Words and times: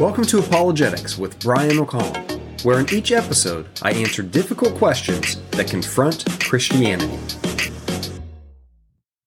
Welcome 0.00 0.24
to 0.28 0.38
Apologetics 0.38 1.18
with 1.18 1.38
Brian 1.40 1.78
O'Connell, 1.78 2.22
where 2.62 2.80
in 2.80 2.90
each 2.90 3.12
episode 3.12 3.68
I 3.82 3.92
answer 3.92 4.22
difficult 4.22 4.74
questions 4.76 5.36
that 5.50 5.68
confront 5.68 6.24
Christianity. 6.40 7.18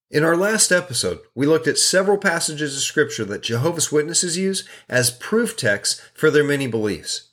In 0.09 0.23
our 0.23 0.35
last 0.35 0.71
episode, 0.71 1.19
we 1.35 1.45
looked 1.45 1.67
at 1.67 1.77
several 1.77 2.17
passages 2.17 2.75
of 2.75 2.81
Scripture 2.81 3.23
that 3.23 3.43
Jehovah's 3.43 3.91
Witnesses 3.91 4.35
use 4.35 4.67
as 4.89 5.11
proof 5.11 5.55
texts 5.55 6.01
for 6.15 6.31
their 6.31 6.43
many 6.43 6.65
beliefs. 6.65 7.29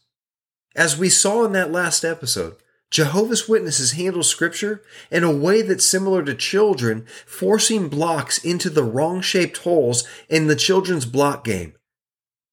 As 0.77 0.99
we 0.99 1.09
saw 1.09 1.43
in 1.47 1.53
that 1.53 1.73
last 1.73 2.05
episode, 2.05 2.57
Jehovah's 2.91 3.49
Witnesses 3.49 3.93
handle 3.93 4.23
Scripture 4.23 4.83
in 5.11 5.25
a 5.25 5.35
way 5.35 5.63
that's 5.63 5.87
similar 5.87 6.23
to 6.25 6.35
children 6.35 7.07
forcing 7.25 7.89
blocks 7.89 8.37
into 8.45 8.69
the 8.69 8.85
wrong 8.85 9.23
shaped 9.23 9.57
holes 9.57 10.07
in 10.29 10.47
the 10.47 10.57
children's 10.57 11.07
block 11.07 11.43
game 11.43 11.73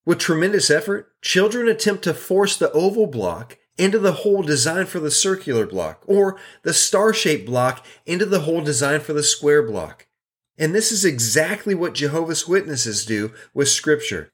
with 0.07 0.19
tremendous 0.19 0.69
effort, 0.69 1.11
children 1.21 1.67
attempt 1.67 2.01
to 2.05 2.13
force 2.13 2.55
the 2.55 2.71
oval 2.71 3.07
block 3.07 3.57
into 3.77 3.99
the 3.99 4.13
hole 4.13 4.41
designed 4.41 4.87
for 4.87 5.01
the 5.01 5.11
circular 5.11 5.67
block, 5.67 6.01
or 6.07 6.39
the 6.63 6.73
star 6.73 7.13
shaped 7.13 7.45
block 7.45 7.85
into 8.05 8.25
the 8.25 8.39
hole 8.39 8.61
designed 8.61 9.03
for 9.03 9.11
the 9.11 9.21
square 9.21 9.61
block. 9.61 10.07
And 10.57 10.73
this 10.73 10.93
is 10.93 11.03
exactly 11.03 11.75
what 11.75 11.93
Jehovah's 11.93 12.47
Witnesses 12.47 13.05
do 13.05 13.33
with 13.53 13.67
Scripture. 13.67 14.31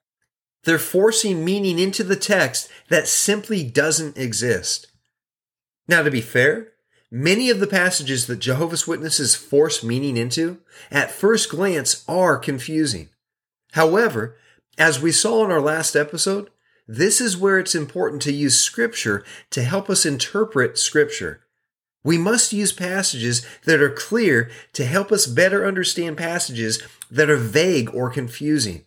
They're 0.63 0.77
forcing 0.77 1.43
meaning 1.43 1.79
into 1.79 2.03
the 2.03 2.15
text 2.15 2.69
that 2.89 3.07
simply 3.07 3.63
doesn't 3.63 4.15
exist. 4.15 4.91
Now, 5.87 6.03
to 6.03 6.11
be 6.11 6.21
fair, 6.21 6.73
many 7.09 7.49
of 7.49 7.59
the 7.59 7.65
passages 7.65 8.27
that 8.27 8.37
Jehovah's 8.37 8.85
Witnesses 8.85 9.33
force 9.33 9.83
meaning 9.83 10.17
into, 10.17 10.59
at 10.91 11.09
first 11.09 11.49
glance, 11.49 12.05
are 12.07 12.37
confusing. 12.37 13.09
However, 13.71 14.37
as 14.77 15.01
we 15.01 15.11
saw 15.11 15.45
in 15.45 15.51
our 15.51 15.61
last 15.61 15.95
episode, 15.95 16.49
this 16.87 17.21
is 17.21 17.37
where 17.37 17.59
it's 17.59 17.75
important 17.75 18.21
to 18.23 18.33
use 18.33 18.59
Scripture 18.59 19.23
to 19.51 19.63
help 19.63 19.89
us 19.89 20.05
interpret 20.05 20.77
Scripture. 20.77 21.41
We 22.03 22.17
must 22.17 22.51
use 22.51 22.73
passages 22.73 23.45
that 23.65 23.81
are 23.81 23.89
clear 23.89 24.49
to 24.73 24.85
help 24.85 25.11
us 25.11 25.25
better 25.25 25.65
understand 25.65 26.17
passages 26.17 26.83
that 27.09 27.29
are 27.29 27.37
vague 27.37 27.93
or 27.93 28.09
confusing. 28.09 28.85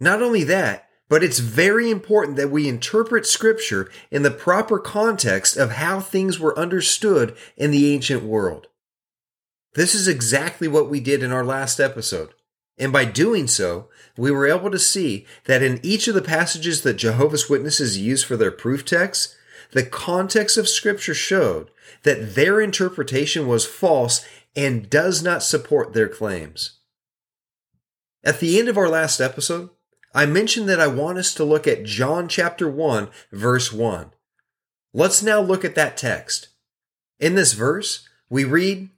Not 0.00 0.22
only 0.22 0.42
that, 0.44 0.88
but 1.08 1.22
it's 1.22 1.38
very 1.38 1.90
important 1.90 2.36
that 2.36 2.50
we 2.50 2.68
interpret 2.68 3.26
Scripture 3.26 3.90
in 4.10 4.22
the 4.22 4.30
proper 4.30 4.78
context 4.78 5.56
of 5.56 5.72
how 5.72 6.00
things 6.00 6.40
were 6.40 6.58
understood 6.58 7.36
in 7.56 7.70
the 7.70 7.92
ancient 7.92 8.24
world. 8.24 8.68
This 9.74 9.94
is 9.94 10.08
exactly 10.08 10.66
what 10.66 10.90
we 10.90 10.98
did 10.98 11.22
in 11.22 11.30
our 11.30 11.44
last 11.44 11.78
episode. 11.78 12.30
And 12.78 12.92
by 12.92 13.04
doing 13.04 13.46
so, 13.46 13.89
we 14.16 14.30
were 14.30 14.46
able 14.46 14.70
to 14.70 14.78
see 14.78 15.26
that 15.44 15.62
in 15.62 15.80
each 15.82 16.08
of 16.08 16.14
the 16.14 16.22
passages 16.22 16.82
that 16.82 16.94
Jehovah's 16.94 17.48
Witnesses 17.48 17.98
use 17.98 18.22
for 18.22 18.36
their 18.36 18.50
proof 18.50 18.84
texts, 18.84 19.36
the 19.72 19.84
context 19.84 20.56
of 20.56 20.68
Scripture 20.68 21.14
showed 21.14 21.70
that 22.02 22.34
their 22.34 22.60
interpretation 22.60 23.46
was 23.46 23.66
false 23.66 24.26
and 24.56 24.90
does 24.90 25.22
not 25.22 25.42
support 25.42 25.92
their 25.92 26.08
claims. 26.08 26.78
At 28.24 28.40
the 28.40 28.58
end 28.58 28.68
of 28.68 28.76
our 28.76 28.88
last 28.88 29.20
episode, 29.20 29.70
I 30.12 30.26
mentioned 30.26 30.68
that 30.68 30.80
I 30.80 30.88
want 30.88 31.18
us 31.18 31.32
to 31.34 31.44
look 31.44 31.66
at 31.66 31.84
John 31.84 32.28
chapter 32.28 32.68
1, 32.68 33.08
verse 33.32 33.72
1. 33.72 34.10
Let's 34.92 35.22
now 35.22 35.40
look 35.40 35.64
at 35.64 35.76
that 35.76 35.96
text. 35.96 36.48
In 37.20 37.36
this 37.36 37.52
verse, 37.52 38.08
we 38.28 38.44
read, 38.44 38.90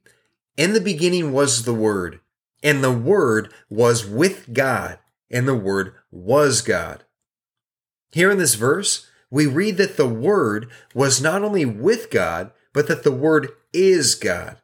In 0.57 0.73
the 0.73 0.81
beginning 0.81 1.33
was 1.33 1.65
the 1.65 1.75
Word, 1.75 2.21
and 2.63 2.83
the 2.83 2.93
Word 2.93 3.53
was 3.69 4.07
with 4.07 4.53
God, 4.53 4.99
and 5.31 5.49
the 5.49 5.55
Word 5.55 5.95
was 6.11 6.63
God. 6.63 7.05
Here 8.13 8.31
in 8.31 8.39
this 8.39 8.55
verse, 8.55 9.09
we 9.31 9.47
read 9.47 9.79
that 9.79 9.97
the 9.97 10.09
Word 10.09 10.71
was 10.95 11.21
not 11.21 11.43
only 11.43 11.65
with 11.65 12.11
God, 12.11 12.53
but 12.72 12.89
that 12.89 13.03
the 13.03 13.12
Word 13.12 13.49
is 13.72 14.15
God. 14.15 14.59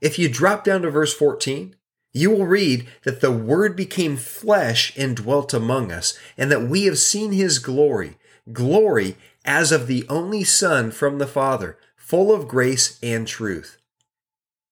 If 0.00 0.18
you 0.18 0.28
drop 0.28 0.64
down 0.64 0.82
to 0.82 0.90
verse 0.90 1.14
14, 1.14 1.76
you 2.12 2.30
will 2.30 2.46
read 2.46 2.88
that 3.04 3.20
the 3.20 3.30
Word 3.30 3.76
became 3.76 4.16
flesh 4.16 4.92
and 4.96 5.16
dwelt 5.16 5.54
among 5.54 5.92
us, 5.92 6.18
and 6.36 6.50
that 6.50 6.62
we 6.62 6.84
have 6.84 6.98
seen 6.98 7.32
His 7.32 7.58
glory, 7.58 8.18
glory 8.52 9.16
as 9.44 9.70
of 9.70 9.86
the 9.86 10.04
only 10.08 10.42
Son 10.42 10.90
from 10.90 11.18
the 11.18 11.26
Father, 11.26 11.78
full 11.96 12.32
of 12.32 12.48
grace 12.48 12.98
and 13.02 13.26
truth. 13.26 13.75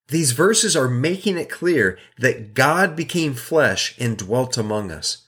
These 0.08 0.32
verses 0.32 0.76
are 0.76 0.88
making 0.88 1.38
it 1.38 1.48
clear 1.48 1.98
that 2.18 2.54
God 2.54 2.94
became 2.94 3.34
flesh 3.34 3.94
and 3.98 4.18
dwelt 4.18 4.58
among 4.58 4.90
us. 4.90 5.26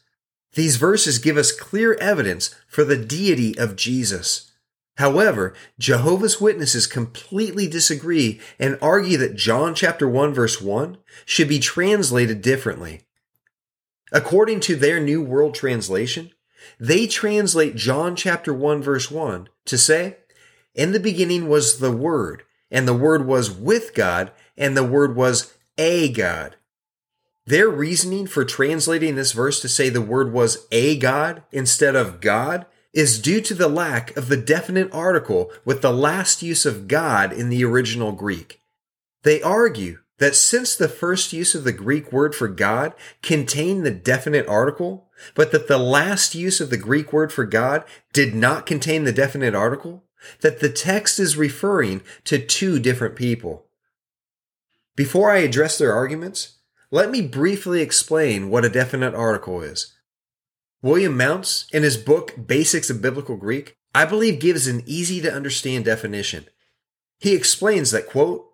These 0.55 0.77
verses 0.77 1.19
give 1.19 1.37
us 1.37 1.53
clear 1.53 1.95
evidence 1.95 2.55
for 2.67 2.85
the 2.85 2.97
deity 2.97 3.59
of 3.59 3.77
Jesus. 3.77 4.53
However, 4.97 5.55
Jehovah's 5.79 6.41
Witnesses 6.41 6.87
completely 6.87 7.69
disagree 7.69 8.41
and 8.59 8.79
argue 8.81 9.19
that 9.19 9.37
John 9.37 9.75
chapter 9.75 10.09
1 10.09 10.33
verse 10.33 10.61
1 10.61 10.97
should 11.27 11.49
be 11.49 11.59
translated 11.59 12.41
differently. 12.41 13.03
According 14.13 14.61
to 14.61 14.77
their 14.77 15.01
New 15.01 15.23
World 15.23 15.55
Translation, 15.55 16.31
they 16.81 17.07
translate 17.07 17.77
John 17.77 18.17
chapter 18.17 18.55
1 18.55 18.83
verse 18.83 19.11
1 19.11 19.49
to 19.67 19.79
say, 19.79 20.17
In 20.75 20.93
the 20.93 21.01
beginning 21.01 21.49
was 21.49 21.79
the 21.79 21.93
Word, 21.93 22.45
and 22.71 22.89
the 22.89 22.95
Word 22.95 23.27
was 23.27 23.51
with 23.51 23.95
God, 23.95 24.33
and 24.57 24.77
the 24.77 24.85
Word 24.85 25.17
was 25.17 25.55
a 25.79 26.11
God. 26.13 26.57
Their 27.47 27.69
reasoning 27.69 28.27
for 28.27 28.45
translating 28.45 29.15
this 29.15 29.33
verse 29.33 29.61
to 29.61 29.69
say 29.69 29.89
the 29.89 30.01
Word 30.01 30.33
was 30.33 30.67
a 30.73 30.99
God 30.99 31.43
instead 31.53 31.95
of 31.95 32.21
God 32.21 32.67
is 32.93 33.21
due 33.21 33.43
to 33.43 33.55
the 33.55 33.69
lack 33.69 34.17
of 34.17 34.29
the 34.29 34.37
definite 34.39 34.93
article 34.93 35.53
with 35.65 35.83
the 35.83 35.93
last 35.93 36.43
use 36.43 36.65
of 36.65 36.89
God 36.89 37.33
in 37.33 37.51
the 37.51 37.63
original 37.63 38.11
Greek. 38.11 38.63
They 39.23 39.43
argue 39.43 39.99
that 40.19 40.35
since 40.35 40.75
the 40.75 40.89
first 40.89 41.33
use 41.33 41.55
of 41.55 41.65
the 41.65 41.73
Greek 41.73 42.11
word 42.11 42.35
for 42.35 42.49
God 42.49 42.95
contained 43.23 43.85
the 43.85 43.91
definite 43.91 44.47
article, 44.49 45.11
but 45.35 45.53
that 45.53 45.69
the 45.69 45.79
last 45.79 46.35
use 46.35 46.61
of 46.61 46.71
the 46.71 46.79
Greek 46.79 47.13
word 47.13 47.33
for 47.33 47.45
God 47.45 47.85
did 48.15 48.35
not 48.35 48.65
contain 48.65 49.05
the 49.05 49.13
definite 49.13 49.55
article, 49.55 50.05
that 50.41 50.61
the 50.61 50.71
text 50.71 51.19
is 51.19 51.37
referring 51.37 52.01
to 52.25 52.39
two 52.39 52.79
different 52.79 53.15
people. 53.15 53.66
Before 54.97 55.31
I 55.31 55.39
address 55.39 55.77
their 55.79 55.93
arguments, 55.93 56.57
let 56.91 57.11
me 57.11 57.21
briefly 57.21 57.83
explain 57.83 58.49
what 58.49 58.65
a 58.65 58.71
definite 58.71 59.15
article 59.15 59.61
is. 59.61 59.95
William 60.83 61.17
Mounce, 61.17 61.67
in 61.73 61.83
his 61.83 61.97
book 61.97 62.35
Basics 62.47 62.91
of 62.91 63.03
Biblical 63.03 63.37
Greek, 63.37 63.77
I 63.95 64.05
believe 64.07 64.41
gives 64.41 64.67
an 64.67 64.83
easy 64.87 65.21
to 65.21 65.33
understand 65.33 65.85
definition. 65.85 66.47
He 67.19 67.35
explains 67.35 67.91
that, 67.91 68.07
quote, 68.07 68.47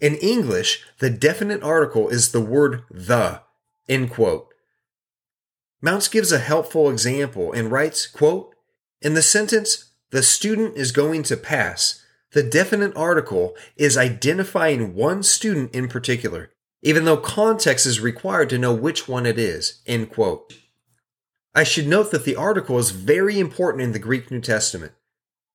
in 0.00 0.14
English, 0.16 0.84
the 1.00 1.10
definite 1.10 1.62
article 1.62 2.08
is 2.08 2.30
the 2.30 2.40
word 2.40 2.84
the, 2.90 3.42
end 3.88 4.10
quote. 4.10 4.48
Mounce 5.80 6.08
gives 6.08 6.30
a 6.30 6.38
helpful 6.38 6.90
example 6.90 7.52
and 7.52 7.72
writes, 7.72 8.06
quote, 8.06 8.54
in 9.00 9.14
the 9.14 9.22
sentence, 9.22 9.92
the 10.10 10.22
student 10.22 10.76
is 10.76 10.92
going 10.92 11.22
to 11.24 11.36
pass, 11.36 12.04
the 12.32 12.42
definite 12.42 12.94
article 12.96 13.56
is 13.76 13.96
identifying 13.96 14.94
one 14.94 15.22
student 15.22 15.74
in 15.74 15.88
particular, 15.88 16.50
even 16.82 17.04
though 17.04 17.16
context 17.16 17.86
is 17.86 18.00
required 18.00 18.50
to 18.50 18.58
know 18.58 18.74
which 18.74 19.08
one 19.08 19.26
it 19.26 19.38
is. 19.38 19.80
End 19.86 20.10
quote. 20.10 20.54
I 21.54 21.64
should 21.64 21.88
note 21.88 22.10
that 22.10 22.24
the 22.24 22.36
article 22.36 22.78
is 22.78 22.90
very 22.90 23.38
important 23.40 23.82
in 23.82 23.92
the 23.92 23.98
Greek 23.98 24.30
New 24.30 24.40
Testament. 24.40 24.92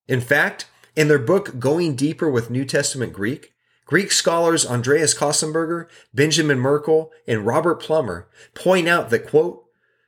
In 0.07 0.19
fact, 0.19 0.65
in 0.95 1.07
their 1.07 1.19
book 1.19 1.59
Going 1.59 1.95
Deeper 1.95 2.29
with 2.29 2.49
New 2.49 2.65
Testament 2.65 3.13
Greek, 3.13 3.53
Greek 3.85 4.11
scholars 4.11 4.65
Andreas 4.65 5.13
Köstenberger, 5.13 5.87
Benjamin 6.13 6.59
Merkle, 6.59 7.11
and 7.27 7.45
Robert 7.45 7.75
Plummer 7.75 8.27
point 8.53 8.87
out 8.87 9.09
that, 9.09 9.27
quote, 9.27 9.65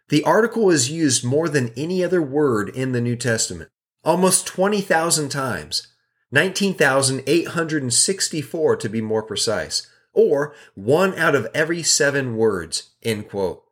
the 0.10 0.24
article 0.24 0.70
is 0.70 0.92
used 0.92 1.24
more 1.24 1.50
than 1.50 1.74
any 1.76 2.04
other 2.04 2.22
word 2.22 2.70
in 2.70 2.92
the 2.92 3.02
New 3.02 3.16
Testament, 3.16 3.70
almost 4.04 4.46
20,000 4.48 5.30
times, 5.30 5.88
19,864 6.32 8.78
to 8.78 8.90
be 8.90 9.02
more 9.02 9.24
precise, 9.24 9.88
or 10.14 10.56
one 10.74 11.14
out 11.16 11.36
of 11.36 11.48
every 11.54 11.84
seven 11.84 12.38
words, 12.38 12.92
end 13.04 13.28
quote. 13.30 13.64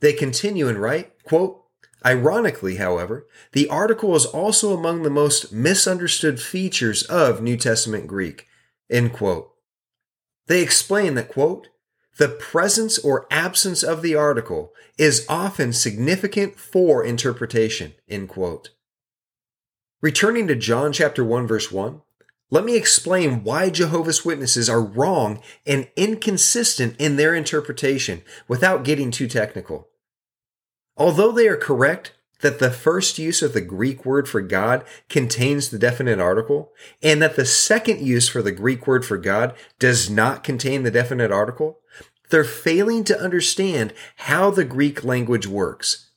They 0.00 0.12
continue 0.12 0.68
and 0.68 0.78
write, 0.78 1.24
quote, 1.24 1.62
Ironically, 2.06 2.76
however, 2.76 3.26
the 3.52 3.68
article 3.68 4.14
is 4.14 4.26
also 4.26 4.76
among 4.76 5.02
the 5.02 5.10
most 5.10 5.52
misunderstood 5.52 6.40
features 6.40 7.02
of 7.04 7.42
New 7.42 7.56
Testament 7.56 8.06
Greek, 8.06 8.46
end 8.90 9.14
quote. 9.14 9.50
They 10.46 10.62
explain 10.62 11.14
that, 11.14 11.30
quote, 11.30 11.68
the 12.18 12.28
presence 12.28 12.98
or 12.98 13.26
absence 13.30 13.82
of 13.82 14.02
the 14.02 14.14
article 14.14 14.72
is 14.98 15.24
often 15.28 15.72
significant 15.72 16.58
for 16.58 17.04
interpretation, 17.04 17.94
end 18.08 18.28
quote. 18.28 18.70
Returning 20.04 20.46
to 20.48 20.54
John 20.54 20.92
chapter 20.92 21.24
1 21.24 21.46
verse 21.46 21.72
1, 21.72 22.02
let 22.50 22.62
me 22.62 22.76
explain 22.76 23.42
why 23.42 23.70
Jehovah's 23.70 24.22
Witnesses 24.22 24.68
are 24.68 24.82
wrong 24.82 25.40
and 25.66 25.88
inconsistent 25.96 26.94
in 26.98 27.16
their 27.16 27.34
interpretation 27.34 28.20
without 28.46 28.84
getting 28.84 29.10
too 29.10 29.26
technical. 29.26 29.88
Although 30.94 31.32
they 31.32 31.48
are 31.48 31.56
correct 31.56 32.12
that 32.42 32.58
the 32.58 32.70
first 32.70 33.18
use 33.18 33.40
of 33.40 33.54
the 33.54 33.62
Greek 33.62 34.04
word 34.04 34.28
for 34.28 34.42
God 34.42 34.84
contains 35.08 35.70
the 35.70 35.78
definite 35.78 36.20
article, 36.20 36.74
and 37.02 37.22
that 37.22 37.36
the 37.36 37.46
second 37.46 38.06
use 38.06 38.28
for 38.28 38.42
the 38.42 38.52
Greek 38.52 38.86
word 38.86 39.06
for 39.06 39.16
God 39.16 39.54
does 39.78 40.10
not 40.10 40.44
contain 40.44 40.82
the 40.82 40.90
definite 40.90 41.32
article, 41.32 41.78
they're 42.28 42.44
failing 42.44 43.04
to 43.04 43.18
understand 43.18 43.94
how 44.16 44.50
the 44.50 44.66
Greek 44.66 45.02
language 45.02 45.46
works. 45.46 46.10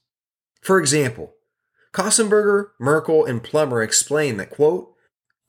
For 0.60 0.78
example, 0.78 1.36
Köstenberger, 1.98 2.68
Merkle, 2.80 3.26
and 3.26 3.42
Plummer 3.42 3.82
explain 3.82 4.38
that, 4.38 4.52
quote, 4.52 4.94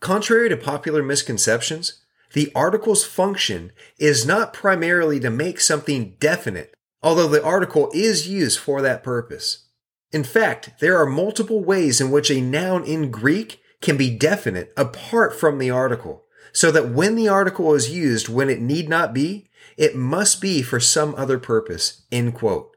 contrary 0.01 0.49
to 0.49 0.57
popular 0.57 1.03
misconceptions, 1.03 2.03
the 2.33 2.51
article's 2.55 3.05
function 3.05 3.71
is 3.99 4.25
not 4.25 4.55
primarily 4.55 5.21
to 5.21 5.29
make 5.29 5.61
something 5.61 6.17
definite, 6.19 6.73
although 7.03 7.29
the 7.29 7.45
article 7.45 7.91
is 7.93 8.29
used 8.29 8.59
for 8.59 8.81
that 8.81 9.05
purpose. 9.05 9.67
In 10.11 10.25
fact, 10.25 10.71
there 10.81 10.97
are 10.97 11.05
multiple 11.05 11.63
ways 11.63 12.01
in 12.01 12.11
which 12.11 12.31
a 12.31 12.41
noun 12.41 12.83
in 12.85 13.11
Greek 13.11 13.61
can 13.83 13.99
be 13.99 14.09
definite 14.09 14.73
apart 14.75 15.39
from 15.39 15.59
the 15.59 15.71
article, 15.71 16.25
so 16.55 16.71
that 16.71 16.89
when 16.89 17.15
the 17.15 17.29
article 17.29 17.75
is 17.75 17.91
used 17.91 18.31
when 18.31 18.49
it 18.49 18.63
need 18.63 18.89
not 18.89 19.13
be, 19.13 19.51
it 19.77 19.95
must 19.95 20.41
be 20.41 20.63
for 20.63 20.81
some 20.81 21.15
other 21.19 21.39
purpose. 21.39 22.05
End 22.11 22.33
quote. 22.33 22.75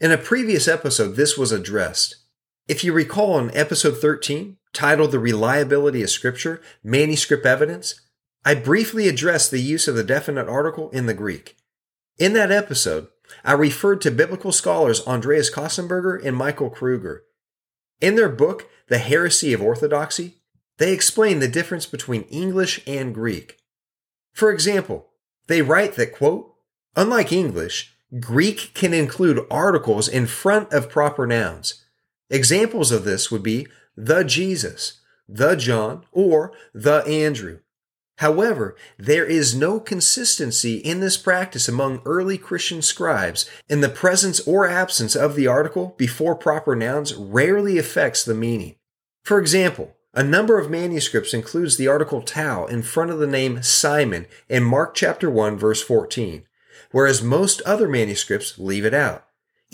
In 0.00 0.10
a 0.10 0.16
previous 0.16 0.66
episode, 0.66 1.16
this 1.16 1.36
was 1.36 1.52
addressed. 1.52 2.23
If 2.66 2.82
you 2.82 2.94
recall 2.94 3.38
in 3.38 3.54
episode 3.54 3.98
13, 3.98 4.56
titled 4.72 5.12
The 5.12 5.18
Reliability 5.18 6.02
of 6.02 6.08
Scripture, 6.08 6.62
Manuscript 6.82 7.44
Evidence, 7.44 8.00
I 8.42 8.54
briefly 8.54 9.06
addressed 9.06 9.50
the 9.50 9.60
use 9.60 9.86
of 9.86 9.96
the 9.96 10.02
definite 10.02 10.48
article 10.48 10.88
in 10.88 11.04
the 11.04 11.12
Greek. 11.12 11.58
In 12.18 12.32
that 12.32 12.50
episode, 12.50 13.08
I 13.44 13.52
referred 13.52 14.00
to 14.02 14.10
biblical 14.10 14.50
scholars 14.50 15.06
Andreas 15.06 15.50
Köstenberger 15.50 16.24
and 16.24 16.34
Michael 16.34 16.70
Kruger. 16.70 17.24
In 18.00 18.16
their 18.16 18.30
book, 18.30 18.70
The 18.88 18.98
Heresy 18.98 19.52
of 19.52 19.60
Orthodoxy, 19.60 20.36
they 20.78 20.94
explain 20.94 21.40
the 21.40 21.48
difference 21.48 21.84
between 21.84 22.22
English 22.22 22.80
and 22.86 23.14
Greek. 23.14 23.58
For 24.32 24.50
example, 24.50 25.10
they 25.48 25.60
write 25.60 25.96
that, 25.96 26.14
quote, 26.14 26.54
unlike 26.96 27.30
English, 27.30 27.94
Greek 28.20 28.72
can 28.72 28.94
include 28.94 29.46
articles 29.50 30.08
in 30.08 30.26
front 30.26 30.72
of 30.72 30.88
proper 30.88 31.26
nouns. 31.26 31.83
Examples 32.30 32.90
of 32.90 33.04
this 33.04 33.30
would 33.30 33.42
be 33.42 33.66
the 33.96 34.24
Jesus, 34.24 35.00
the 35.28 35.54
John, 35.54 36.04
or 36.12 36.52
the 36.72 37.04
Andrew. 37.06 37.60
However, 38.18 38.76
there 38.96 39.26
is 39.26 39.56
no 39.56 39.80
consistency 39.80 40.76
in 40.76 41.00
this 41.00 41.16
practice 41.16 41.68
among 41.68 42.00
early 42.04 42.38
Christian 42.38 42.80
scribes, 42.80 43.50
and 43.68 43.82
the 43.82 43.88
presence 43.88 44.40
or 44.46 44.68
absence 44.68 45.16
of 45.16 45.34
the 45.34 45.48
article 45.48 45.94
before 45.98 46.36
proper 46.36 46.76
nouns 46.76 47.14
rarely 47.14 47.76
affects 47.76 48.24
the 48.24 48.34
meaning. 48.34 48.76
For 49.24 49.40
example, 49.40 49.96
a 50.12 50.22
number 50.22 50.60
of 50.60 50.70
manuscripts 50.70 51.34
includes 51.34 51.76
the 51.76 51.88
article 51.88 52.22
tau 52.22 52.66
in 52.66 52.82
front 52.82 53.10
of 53.10 53.18
the 53.18 53.26
name 53.26 53.62
Simon 53.62 54.26
in 54.48 54.62
Mark 54.62 54.94
chapter 54.94 55.28
1 55.28 55.58
verse 55.58 55.82
14, 55.82 56.46
whereas 56.92 57.20
most 57.20 57.60
other 57.62 57.88
manuscripts 57.88 58.56
leave 58.58 58.84
it 58.84 58.94
out. 58.94 59.23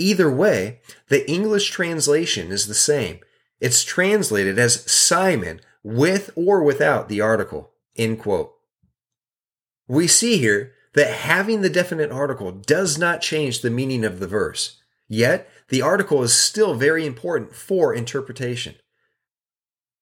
Either 0.00 0.31
way, 0.31 0.81
the 1.08 1.31
English 1.31 1.70
translation 1.70 2.50
is 2.50 2.67
the 2.67 2.75
same. 2.75 3.20
It's 3.61 3.85
translated 3.85 4.58
as 4.58 4.91
Simon 4.91 5.61
with 5.82 6.31
or 6.35 6.62
without 6.62 7.11
the 7.11 7.20
article. 7.20 7.73
End 7.97 8.19
quote. 8.19 8.55
We 9.87 10.06
see 10.06 10.38
here 10.38 10.73
that 10.94 11.12
having 11.12 11.61
the 11.61 11.69
definite 11.69 12.11
article 12.11 12.50
does 12.50 12.97
not 12.97 13.20
change 13.20 13.61
the 13.61 13.69
meaning 13.69 14.02
of 14.02 14.20
the 14.20 14.26
verse. 14.26 14.81
Yet, 15.06 15.50
the 15.69 15.82
article 15.82 16.23
is 16.23 16.32
still 16.32 16.75
very 16.75 17.05
important 17.05 17.55
for 17.55 17.93
interpretation. 17.93 18.76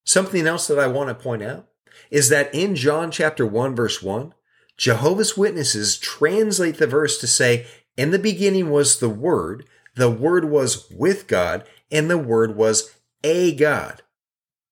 Something 0.04 0.46
else 0.46 0.68
that 0.68 0.78
I 0.78 0.86
want 0.86 1.08
to 1.08 1.14
point 1.16 1.42
out 1.42 1.66
is 2.08 2.28
that 2.28 2.54
in 2.54 2.76
John 2.76 3.10
chapter 3.10 3.44
1 3.44 3.74
verse 3.74 4.00
1, 4.00 4.32
Jehovah's 4.76 5.36
Witnesses 5.36 5.98
translate 5.98 6.78
the 6.78 6.86
verse 6.86 7.18
to 7.18 7.26
say, 7.26 7.66
in 7.96 8.12
the 8.12 8.18
beginning 8.20 8.70
was 8.70 9.00
the 9.00 9.08
Word, 9.08 9.66
the 9.98 10.10
Word 10.10 10.44
was 10.44 10.88
with 10.90 11.26
God, 11.26 11.64
and 11.90 12.08
the 12.08 12.16
Word 12.16 12.56
was 12.56 12.94
a 13.24 13.54
God. 13.54 14.02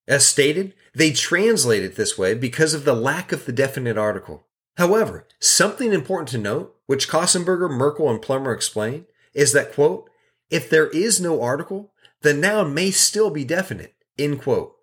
As 0.07 0.25
stated, 0.25 0.73
they 0.95 1.11
translate 1.11 1.83
it 1.83 1.97
this 1.97 2.17
way 2.17 2.33
because 2.35 2.75
of 2.75 2.85
the 2.85 2.95
lack 2.95 3.33
of 3.33 3.45
the 3.45 3.53
definite 3.53 3.99
article. 3.99 4.47
However, 4.77 5.27
something 5.41 5.93
important 5.93 6.29
to 6.29 6.39
note, 6.39 6.77
which 6.87 7.09
Köstenberger, 7.09 7.69
Merkle, 7.69 8.09
and 8.09 8.23
Plummer 8.23 8.53
explain, 8.53 9.07
is 9.35 9.53
that, 9.53 9.73
quote, 9.73 10.09
if 10.49 10.71
there 10.71 10.89
is 10.91 11.21
no 11.21 11.43
article, 11.43 11.93
the 12.23 12.33
noun 12.33 12.73
may 12.73 12.93
still 12.93 13.31
be 13.31 13.45
definite, 13.45 13.95
end 14.17 14.41
quote. 14.41 14.77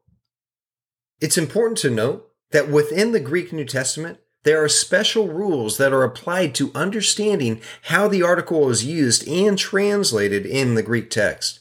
It's 1.22 1.38
important 1.38 1.78
to 1.80 1.90
note 1.90 2.30
that 2.52 2.68
within 2.68 3.14
the 3.14 3.22
Greek 3.22 3.54
New 3.54 3.66
Testament, 3.66 4.20
there 4.44 4.64
are 4.64 4.70
special 4.70 5.28
rules 5.30 5.78
that 5.78 5.94
are 5.94 6.04
applied 6.04 6.54
to 6.56 6.72
understanding 6.76 7.62
how 7.84 8.08
the 8.08 8.22
article 8.22 8.70
is 8.70 8.86
used 8.86 9.28
and 9.28 9.58
translated 9.58 10.46
in 10.46 10.76
the 10.76 10.84
Greek 10.84 11.10
text. 11.10 11.60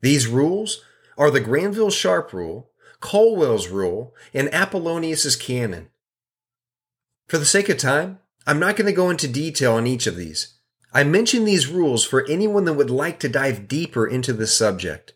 These 0.00 0.26
rules 0.26 0.82
are 1.16 1.30
the 1.30 1.40
Granville 1.40 1.90
Sharp 1.90 2.32
rule, 2.32 2.70
Colwell's 3.00 3.68
rule, 3.68 4.14
and 4.34 4.52
Apollonius's 4.52 5.36
canon. 5.36 5.88
For 7.28 7.38
the 7.38 7.44
sake 7.44 7.68
of 7.68 7.78
time, 7.78 8.18
I'm 8.46 8.58
not 8.58 8.76
going 8.76 8.86
to 8.86 8.92
go 8.92 9.10
into 9.10 9.28
detail 9.28 9.74
on 9.74 9.86
each 9.86 10.06
of 10.06 10.16
these. 10.16 10.54
I 10.92 11.04
mention 11.04 11.44
these 11.44 11.66
rules 11.66 12.04
for 12.04 12.26
anyone 12.28 12.64
that 12.64 12.74
would 12.74 12.90
like 12.90 13.18
to 13.20 13.28
dive 13.28 13.68
deeper 13.68 14.06
into 14.06 14.32
this 14.32 14.56
subject. 14.56 15.14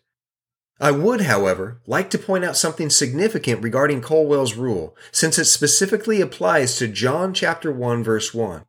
I 0.81 0.89
would, 0.89 1.21
however, 1.21 1.79
like 1.85 2.09
to 2.09 2.17
point 2.17 2.43
out 2.43 2.57
something 2.57 2.89
significant 2.89 3.61
regarding 3.61 4.01
Colwell's 4.01 4.55
rule, 4.55 4.97
since 5.11 5.37
it 5.37 5.45
specifically 5.45 6.21
applies 6.21 6.75
to 6.77 6.87
John 6.87 7.35
chapter 7.35 7.71
1 7.71 8.03
verse 8.03 8.33
1. 8.33 8.65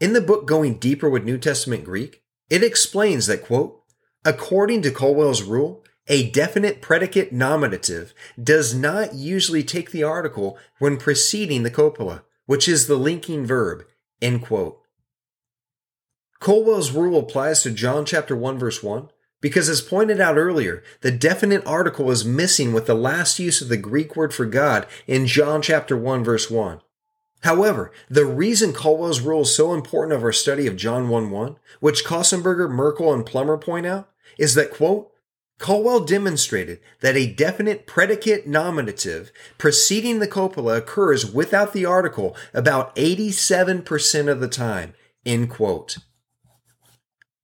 In 0.00 0.14
the 0.14 0.22
book 0.22 0.46
Going 0.46 0.78
Deeper 0.78 1.10
with 1.10 1.24
New 1.24 1.36
Testament 1.36 1.84
Greek, 1.84 2.22
it 2.48 2.64
explains 2.64 3.26
that, 3.26 3.44
quote, 3.44 3.82
according 4.24 4.80
to 4.80 4.90
Colwell's 4.90 5.42
rule, 5.42 5.84
a 6.06 6.30
definite 6.30 6.80
predicate 6.80 7.32
nominative 7.34 8.14
does 8.42 8.74
not 8.74 9.14
usually 9.14 9.62
take 9.62 9.90
the 9.90 10.04
article 10.04 10.56
when 10.78 10.96
preceding 10.96 11.64
the 11.64 11.70
copula, 11.70 12.22
which 12.46 12.66
is 12.66 12.86
the 12.86 12.96
linking 12.96 13.44
verb, 13.44 13.84
end 14.22 14.40
quote. 14.40 14.80
Colwell's 16.40 16.92
rule 16.92 17.18
applies 17.18 17.62
to 17.62 17.70
John 17.70 18.06
chapter 18.06 18.34
1 18.34 18.58
verse 18.58 18.82
1 18.82 19.10
because, 19.40 19.68
as 19.68 19.80
pointed 19.80 20.20
out 20.20 20.36
earlier, 20.36 20.82
the 21.00 21.10
definite 21.10 21.64
article 21.66 22.10
is 22.10 22.24
missing 22.24 22.72
with 22.72 22.86
the 22.86 22.94
last 22.94 23.38
use 23.38 23.60
of 23.60 23.68
the 23.68 23.76
Greek 23.76 24.16
word 24.16 24.34
for 24.34 24.46
God 24.46 24.86
in 25.06 25.26
John 25.26 25.62
chapter 25.62 25.96
1 25.96 26.24
verse 26.24 26.50
1. 26.50 26.80
However, 27.42 27.92
the 28.08 28.24
reason 28.24 28.72
Colwell's 28.72 29.20
rule 29.20 29.42
is 29.42 29.54
so 29.54 29.72
important 29.72 30.12
of 30.12 30.24
our 30.24 30.32
study 30.32 30.66
of 30.66 30.76
John 30.76 31.08
1 31.08 31.30
1, 31.30 31.56
which 31.80 32.04
Köstenberger, 32.04 32.68
Merkle, 32.68 33.14
and 33.14 33.24
Plummer 33.24 33.56
point 33.56 33.86
out, 33.86 34.08
is 34.38 34.54
that, 34.54 34.72
quote, 34.72 35.12
Colwell 35.58 36.04
demonstrated 36.04 36.80
that 37.00 37.16
a 37.16 37.32
definite 37.32 37.86
predicate 37.86 38.46
nominative 38.46 39.32
preceding 39.56 40.20
the 40.20 40.28
copula 40.28 40.76
occurs 40.76 41.32
without 41.32 41.72
the 41.72 41.84
article 41.84 42.36
about 42.54 42.94
87% 42.94 44.28
of 44.28 44.40
the 44.40 44.48
time, 44.48 44.94
end 45.26 45.50
quote. 45.50 45.98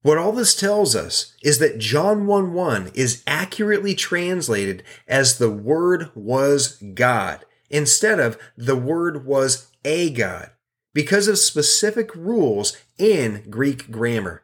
What 0.05 0.19
all 0.19 0.33
this 0.33 0.55
tells 0.55 0.95
us 0.95 1.33
is 1.43 1.61
that 1.61 1.79
John 1.79 2.27
1 2.27 2.53
1 2.53 2.91
is 2.93 3.23
accurately 3.27 3.95
translated 3.95 4.83
as 5.09 5.39
the 5.39 5.49
Word 5.49 6.11
was 6.15 6.77
God 6.93 7.47
instead 7.71 8.21
of 8.21 8.37
the 8.55 8.77
Word 8.77 9.25
was 9.25 9.71
a 9.83 10.11
God 10.11 10.51
because 10.93 11.27
of 11.27 11.39
specific 11.39 12.15
rules 12.15 12.77
in 12.99 13.45
Greek 13.49 13.91
grammar. 13.91 14.43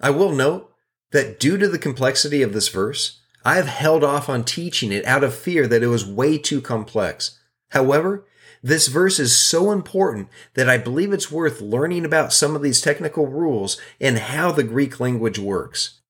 I 0.00 0.08
will 0.08 0.32
note 0.32 0.72
that 1.12 1.38
due 1.38 1.58
to 1.58 1.68
the 1.68 1.78
complexity 1.78 2.40
of 2.40 2.54
this 2.54 2.68
verse, 2.68 3.20
I 3.44 3.56
have 3.56 3.66
held 3.66 4.02
off 4.02 4.30
on 4.30 4.44
teaching 4.44 4.90
it 4.90 5.04
out 5.04 5.22
of 5.22 5.34
fear 5.34 5.66
that 5.66 5.82
it 5.82 5.88
was 5.88 6.06
way 6.06 6.38
too 6.38 6.62
complex. 6.62 7.38
However, 7.72 8.24
this 8.64 8.88
verse 8.88 9.20
is 9.20 9.36
so 9.36 9.70
important 9.70 10.30
that 10.54 10.70
I 10.70 10.78
believe 10.78 11.12
it's 11.12 11.30
worth 11.30 11.60
learning 11.60 12.06
about 12.06 12.32
some 12.32 12.56
of 12.56 12.62
these 12.62 12.80
technical 12.80 13.26
rules 13.26 13.78
and 14.00 14.16
how 14.16 14.52
the 14.52 14.64
Greek 14.64 14.98
language 14.98 15.38
works. 15.38 16.00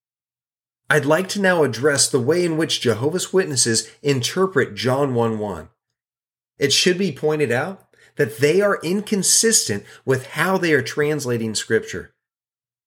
I'd 0.88 1.04
like 1.04 1.28
to 1.30 1.40
now 1.40 1.64
address 1.64 2.08
the 2.08 2.20
way 2.20 2.44
in 2.44 2.56
which 2.56 2.80
Jehovah's 2.80 3.32
Witnesses 3.32 3.90
interpret 4.02 4.76
John 4.76 5.14
1 5.16 5.40
1. 5.40 5.68
It 6.56 6.72
should 6.72 6.96
be 6.96 7.10
pointed 7.10 7.50
out 7.50 7.88
that 8.14 8.38
they 8.38 8.60
are 8.60 8.78
inconsistent 8.84 9.82
with 10.04 10.28
how 10.28 10.56
they 10.56 10.72
are 10.74 10.82
translating 10.82 11.56
Scripture. 11.56 12.14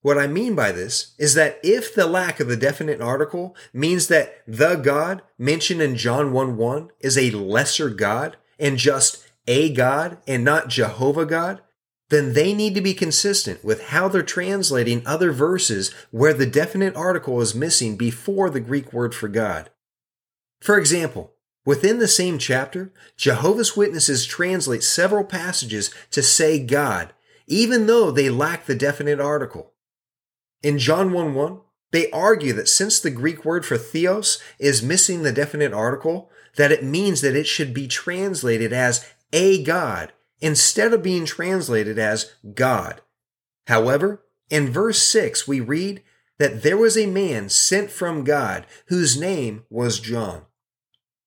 What 0.02 0.18
I 0.18 0.28
mean 0.28 0.56
by 0.56 0.72
this 0.72 1.14
is 1.20 1.34
that 1.34 1.60
if 1.62 1.94
the 1.94 2.08
lack 2.08 2.40
of 2.40 2.48
the 2.48 2.56
definite 2.56 3.02
article 3.02 3.54
means 3.74 4.08
that 4.08 4.44
the 4.48 4.76
God 4.76 5.24
mentioned 5.38 5.82
in 5.82 5.98
John 5.98 6.32
1 6.32 6.56
1 6.56 6.90
is 7.02 7.18
a 7.18 7.32
lesser 7.32 7.90
God 7.90 8.38
and 8.58 8.78
just 8.78 9.26
a 9.48 9.72
God 9.74 10.18
and 10.27 10.44
not 10.44 10.68
Jehovah 10.68 11.25
God, 11.25 11.62
then 12.10 12.34
they 12.34 12.54
need 12.54 12.75
to 12.75 12.82
be 12.82 12.94
consistent 12.94 13.63
with 13.63 13.88
how 13.88 14.08
they're 14.08 14.24
translating 14.24 15.06
other 15.06 15.32
verses 15.32 15.94
where 16.12 16.34
the 16.34 16.46
definite 16.46 16.96
article 16.96 17.42
is 17.42 17.56
missing 17.56 17.98
before 17.98 18.50
the 18.50 18.60
Greek 18.60 18.94
word 18.94 19.13
for 19.13 19.27
God. 19.27 19.70
For 20.62 20.77
example, 20.77 21.34
within 21.66 22.00
the 22.00 22.08
same 22.08 22.38
chapter, 22.38 22.94
Jehovah's 23.18 23.75
Witnesses 23.75 24.25
translate 24.25 24.84
several 24.84 25.25
passages 25.25 25.94
to 26.12 26.24
say 26.24 26.63
God, 26.63 27.13
even 27.46 27.88
though 27.88 28.10
they 28.10 28.30
lack 28.30 28.66
the 28.66 28.75
definite 28.75 29.20
article. 29.20 29.74
In 30.63 30.80
John 30.80 31.12
1 31.12 31.34
1, 31.34 31.60
they 31.92 32.10
argue 32.12 32.54
that 32.54 32.68
since 32.68 33.00
the 33.00 33.12
Greek 33.12 33.46
word 33.46 33.66
for 33.66 33.77
theos 33.77 34.42
is 34.60 34.84
missing 34.84 35.24
the 35.24 35.32
definite 35.32 35.74
article, 35.74 36.30
that 36.56 36.72
it 36.72 36.84
means 36.84 37.22
that 37.22 37.36
it 37.36 37.48
should 37.48 37.74
be 37.74 37.88
translated 37.88 38.74
as 38.74 39.06
a 39.34 39.63
God 39.63 40.13
instead 40.39 40.93
of 40.93 41.03
being 41.03 41.25
translated 41.25 41.98
as 41.98 42.34
God. 42.53 43.01
However, 43.67 44.24
in 44.50 44.72
verse 44.72 45.01
6, 45.01 45.48
we 45.48 45.60
read 45.60 46.03
that 46.39 46.63
there 46.63 46.77
was 46.77 46.98
a 46.98 47.07
man 47.07 47.50
sent 47.50 47.91
from 47.91 48.24
God 48.24 48.65
whose 48.88 49.19
name 49.19 49.65
was 49.69 50.00
John. 50.00 50.43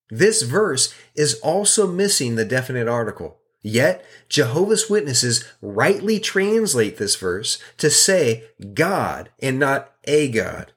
This 0.09 0.43
verse 0.43 0.95
is 1.15 1.35
also 1.41 1.87
missing 1.87 2.35
the 2.35 2.45
definite 2.45 2.89
article. 2.89 3.39
Yet, 3.63 4.05
Jehovah's 4.29 4.89
Witnesses 4.89 5.45
rightly 5.61 6.19
translate 6.19 6.97
this 6.97 7.17
verse 7.17 7.59
to 7.77 7.91
say 7.91 8.45
God 8.73 9.31
and 9.39 9.59
not 9.59 9.93
a 10.05 10.31
God. 10.31 10.73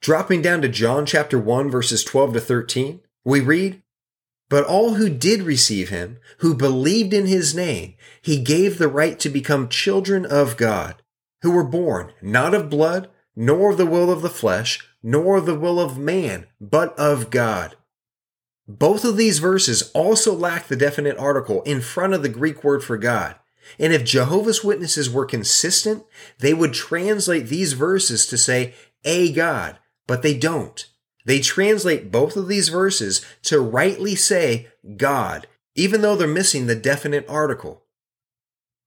Dropping 0.00 0.42
down 0.42 0.62
to 0.62 0.68
John 0.68 1.06
chapter 1.06 1.38
1 1.38 1.70
verses 1.70 2.02
12 2.02 2.34
to 2.34 2.40
13, 2.40 3.00
we 3.24 3.40
read, 3.40 3.82
But 4.48 4.64
all 4.64 4.94
who 4.94 5.08
did 5.08 5.42
receive 5.42 5.88
him, 5.88 6.18
who 6.38 6.54
believed 6.54 7.12
in 7.12 7.26
his 7.26 7.54
name, 7.54 7.94
he 8.20 8.42
gave 8.42 8.78
the 8.78 8.88
right 8.88 9.18
to 9.20 9.28
become 9.28 9.68
children 9.68 10.26
of 10.26 10.56
God, 10.56 11.02
who 11.42 11.50
were 11.50 11.64
born 11.64 12.12
not 12.20 12.54
of 12.54 12.70
blood, 12.70 13.10
nor 13.34 13.72
of 13.72 13.78
the 13.78 13.86
will 13.86 14.12
of 14.12 14.22
the 14.22 14.30
flesh, 14.30 14.86
nor 15.02 15.36
of 15.36 15.46
the 15.46 15.58
will 15.58 15.80
of 15.80 15.98
man, 15.98 16.46
but 16.60 16.96
of 16.98 17.30
God. 17.30 17.76
Both 18.66 19.04
of 19.04 19.16
these 19.16 19.40
verses 19.40 19.90
also 19.92 20.32
lack 20.32 20.68
the 20.68 20.76
definite 20.76 21.18
article 21.18 21.62
in 21.62 21.80
front 21.80 22.14
of 22.14 22.22
the 22.22 22.28
Greek 22.28 22.64
word 22.64 22.82
for 22.82 22.96
God. 22.96 23.36
And 23.78 23.92
if 23.92 24.04
Jehovah's 24.04 24.64
Witnesses 24.64 25.10
were 25.10 25.26
consistent, 25.26 26.04
they 26.38 26.54
would 26.54 26.72
translate 26.72 27.48
these 27.48 27.72
verses 27.74 28.26
to 28.26 28.38
say 28.38 28.74
a 29.04 29.32
God, 29.32 29.78
but 30.06 30.22
they 30.22 30.36
don't. 30.36 30.86
They 31.24 31.40
translate 31.40 32.10
both 32.10 32.36
of 32.36 32.48
these 32.48 32.68
verses 32.68 33.24
to 33.42 33.60
rightly 33.60 34.14
say 34.14 34.68
God, 34.96 35.46
even 35.74 36.02
though 36.02 36.16
they're 36.16 36.28
missing 36.28 36.66
the 36.66 36.74
definite 36.74 37.24
article. 37.28 37.82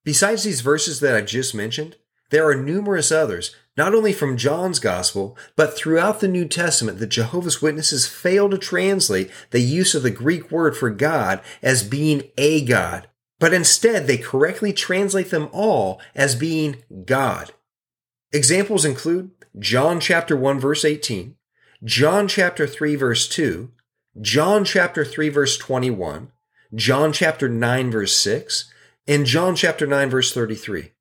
Besides 0.03 0.43
these 0.43 0.61
verses 0.61 0.99
that 0.99 1.15
I've 1.15 1.25
just 1.25 1.55
mentioned, 1.55 1.95
there 2.29 2.47
are 2.47 2.55
numerous 2.55 3.11
others, 3.11 3.55
not 3.77 3.95
only 3.95 4.11
from 4.11 4.37
John's 4.37 4.79
Gospel, 4.79 5.37
but 5.55 5.77
throughout 5.77 6.19
the 6.19 6.27
New 6.27 6.45
Testament 6.45 6.99
that 6.99 7.07
Jehovah's 7.07 7.61
Witnesses 7.61 8.05
fail 8.05 8.49
to 8.49 8.57
translate 8.57 9.31
the 9.51 9.61
use 9.61 9.95
of 9.95 10.03
the 10.03 10.11
Greek 10.11 10.51
word 10.51 10.75
for 10.75 10.89
God 10.89 11.41
as 11.61 11.83
being 11.83 12.23
a 12.37 12.65
God, 12.65 13.07
but 13.39 13.53
instead 13.53 14.07
they 14.07 14.17
correctly 14.17 14.73
translate 14.73 15.29
them 15.29 15.47
all 15.53 16.01
as 16.15 16.35
being 16.35 16.83
God. 17.05 17.53
Examples 18.33 18.83
include 18.83 19.31
John 19.57 20.01
chapter 20.01 20.35
1 20.35 20.59
verse 20.59 20.83
18, 20.83 21.36
John 21.83 22.27
chapter 22.27 22.65
3 22.65 22.95
verse 22.95 23.27
2, 23.27 23.69
John 24.19 24.65
chapter 24.65 25.05
3 25.05 25.29
verse 25.29 25.57
21, 25.59 26.31
John 26.73 27.13
chapter 27.13 27.47
9 27.47 27.91
verse 27.91 28.15
6, 28.15 28.73
and 29.07 29.27
John 29.27 29.55
chapter 29.55 29.85
9 29.85 30.09
verse 30.09 30.33
33. 30.33 30.93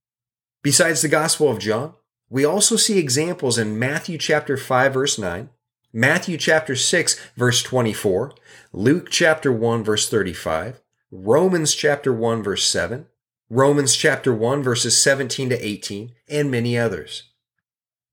Besides 0.62 1.00
the 1.00 1.08
Gospel 1.08 1.48
of 1.48 1.58
John, 1.58 1.94
we 2.28 2.44
also 2.44 2.76
see 2.76 2.98
examples 2.98 3.56
in 3.56 3.78
Matthew 3.78 4.18
chapter 4.18 4.58
5 4.58 4.92
verse 4.92 5.18
9, 5.18 5.48
Matthew 5.94 6.36
chapter 6.36 6.76
6 6.76 7.20
verse 7.36 7.62
24, 7.62 8.34
Luke 8.74 9.08
chapter 9.08 9.50
1 9.50 9.82
verse 9.82 10.10
35, 10.10 10.82
Romans 11.10 11.74
chapter 11.74 12.12
1 12.12 12.42
verse 12.42 12.64
7, 12.64 13.06
Romans 13.48 13.96
chapter 13.96 14.34
1 14.34 14.62
verses 14.62 15.00
17 15.02 15.48
to 15.48 15.66
18, 15.66 16.12
and 16.28 16.50
many 16.50 16.76
others. 16.76 17.30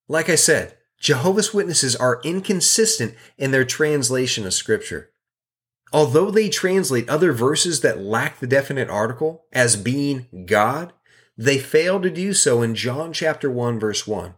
Like 0.08 0.29
I 0.29 0.36
said, 0.36 0.77
Jehovah's 1.03 1.53
Witnesses 1.53 1.98
are 1.98 2.22
inconsistent 2.24 3.13
in 3.38 3.51
their 3.51 3.65
translation 3.65 4.45
of 4.45 4.53
scripture. 4.53 5.10
Although 5.91 6.31
they 6.31 6.48
translate 6.48 7.10
other 7.10 7.33
verses 7.33 7.81
that 7.81 8.00
lack 8.00 8.39
the 8.39 8.48
definite 8.48 8.89
article 8.89 9.43
as 9.51 9.75
being 9.75 10.27
God, 10.45 10.93
they 11.38 11.60
fail 11.60 12.00
to 12.00 12.10
do 12.10 12.31
so 12.31 12.62
in 12.62 12.74
John 12.74 13.12
chapter 13.12 13.51
1 13.51 13.81
verse 13.81 14.07
1. 14.07 14.36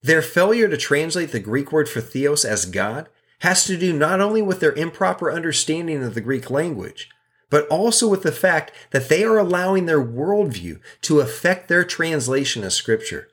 Their 0.00 0.22
failure 0.22 0.66
to 0.66 0.78
translate 0.78 1.30
the 1.30 1.38
Greek 1.38 1.70
word 1.70 1.90
for 1.90 2.00
theos 2.00 2.42
as 2.42 2.64
God 2.64 3.10
has 3.40 3.66
to 3.66 3.76
do 3.76 3.92
not 3.92 4.18
only 4.18 4.40
with 4.40 4.60
their 4.60 4.72
improper 4.72 5.30
understanding 5.30 6.02
of 6.02 6.14
the 6.14 6.22
Greek 6.22 6.48
language, 6.48 7.10
but 7.50 7.68
also 7.68 8.08
with 8.08 8.22
the 8.22 8.32
fact 8.32 8.72
that 8.92 9.10
they 9.10 9.24
are 9.24 9.36
allowing 9.36 9.84
their 9.84 10.02
worldview 10.02 10.80
to 11.02 11.20
affect 11.20 11.68
their 11.68 11.84
translation 11.84 12.64
of 12.64 12.72
Scripture. 12.72 13.28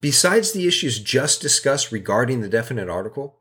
Besides 0.00 0.52
the 0.52 0.66
issues 0.66 1.00
just 1.00 1.40
discussed 1.40 1.90
regarding 1.90 2.40
the 2.40 2.48
definite 2.48 2.88
article, 2.88 3.40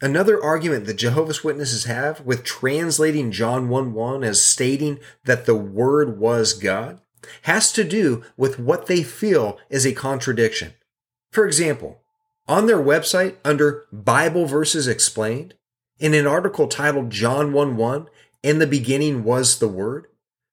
another 0.00 0.42
argument 0.42 0.86
that 0.86 0.96
Jehovah's 0.96 1.44
Witnesses 1.44 1.84
have 1.84 2.20
with 2.22 2.44
translating 2.44 3.30
John 3.30 3.68
1 3.68 3.92
1 3.92 4.24
as 4.24 4.40
stating 4.40 5.00
that 5.24 5.44
the 5.44 5.56
Word 5.56 6.18
was 6.18 6.54
God 6.54 7.00
has 7.42 7.72
to 7.72 7.84
do 7.84 8.24
with 8.36 8.58
what 8.58 8.86
they 8.86 9.02
feel 9.02 9.58
is 9.68 9.84
a 9.84 9.92
contradiction. 9.92 10.72
For 11.30 11.46
example, 11.46 12.00
on 12.46 12.66
their 12.66 12.78
website 12.78 13.36
under 13.44 13.84
Bible 13.92 14.46
Verses 14.46 14.88
Explained, 14.88 15.54
in 15.98 16.14
an 16.14 16.26
article 16.26 16.68
titled 16.68 17.10
John 17.10 17.52
1 17.52 17.76
1, 17.76 18.06
in 18.42 18.60
the 18.60 18.66
beginning 18.66 19.24
was 19.24 19.58
the 19.58 19.68
Word, 19.68 20.06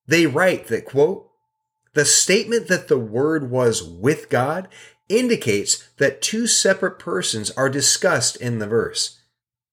they 0.08 0.26
write 0.26 0.68
that, 0.68 0.86
quote, 0.86 1.30
the 1.94 2.04
statement 2.04 2.68
that 2.68 2.90
the 2.90 3.00
Word 3.00 3.50
was 3.50 3.82
with 3.82 4.30
God 4.30 4.68
indicates 5.10 5.90
that 5.98 6.22
two 6.22 6.48
separate 6.48 7.00
persons 7.00 7.52
are 7.52 7.70
discussed 7.70 8.36
in 8.38 8.60
the 8.60 8.68
verse. 8.68 9.20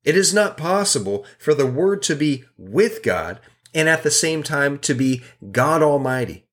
It 0.05 0.17
is 0.17 0.35
not 0.35 0.57
possible 0.57 1.25
for 1.39 1.55
the 1.55 1.67
Word 1.67 2.03
to 2.03 2.17
be 2.17 2.45
with 2.57 3.03
God 3.03 3.41
and 3.75 3.89
at 3.89 4.03
the 4.03 4.11
same 4.11 4.43
time 4.43 4.79
to 4.81 4.95
be 4.95 5.23
God 5.51 5.83
Almighty. 5.83 6.45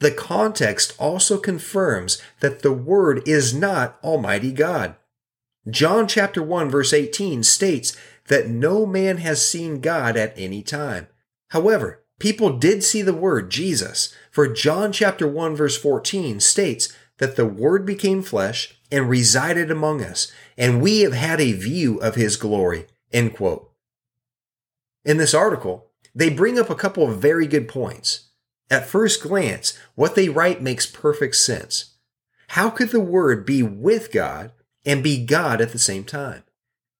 The 0.00 0.10
context 0.10 0.94
also 0.98 1.38
confirms 1.38 2.20
that 2.40 2.60
the 2.60 2.72
Word 2.72 3.26
is 3.26 3.54
not 3.54 3.98
Almighty 4.02 4.52
God. 4.52 4.96
John 5.68 6.06
chapter 6.06 6.42
1 6.42 6.68
verse 6.68 6.92
18 6.92 7.42
states 7.42 7.96
that 8.28 8.48
no 8.48 8.86
man 8.86 9.18
has 9.18 9.46
seen 9.46 9.80
God 9.80 10.16
at 10.16 10.34
any 10.36 10.62
time. 10.62 11.08
However, 11.50 12.04
people 12.18 12.58
did 12.58 12.84
see 12.84 13.02
the 13.02 13.14
Word, 13.14 13.50
Jesus, 13.50 14.14
for 14.30 14.48
John 14.48 14.92
chapter 14.92 15.26
1 15.26 15.56
verse 15.56 15.78
14 15.78 16.40
states 16.40 16.94
that 17.18 17.36
the 17.36 17.46
Word 17.46 17.86
became 17.86 18.22
flesh 18.22 18.78
and 18.90 19.08
resided 19.08 19.70
among 19.70 20.02
us, 20.02 20.32
and 20.56 20.82
we 20.82 21.00
have 21.00 21.12
had 21.12 21.40
a 21.40 21.52
view 21.52 21.98
of 21.98 22.14
his 22.14 22.36
glory. 22.36 22.86
End 23.12 23.34
quote. 23.34 23.70
In 25.04 25.16
this 25.16 25.34
article, 25.34 25.86
they 26.14 26.30
bring 26.30 26.58
up 26.58 26.70
a 26.70 26.74
couple 26.74 27.08
of 27.08 27.18
very 27.18 27.46
good 27.46 27.68
points. 27.68 28.28
At 28.70 28.88
first 28.88 29.22
glance, 29.22 29.78
what 29.94 30.14
they 30.14 30.28
write 30.28 30.60
makes 30.60 30.86
perfect 30.86 31.36
sense. 31.36 31.94
How 32.48 32.70
could 32.70 32.90
the 32.90 33.00
Word 33.00 33.46
be 33.46 33.62
with 33.62 34.12
God 34.12 34.52
and 34.84 35.02
be 35.02 35.24
God 35.24 35.60
at 35.60 35.72
the 35.72 35.78
same 35.78 36.04
time? 36.04 36.42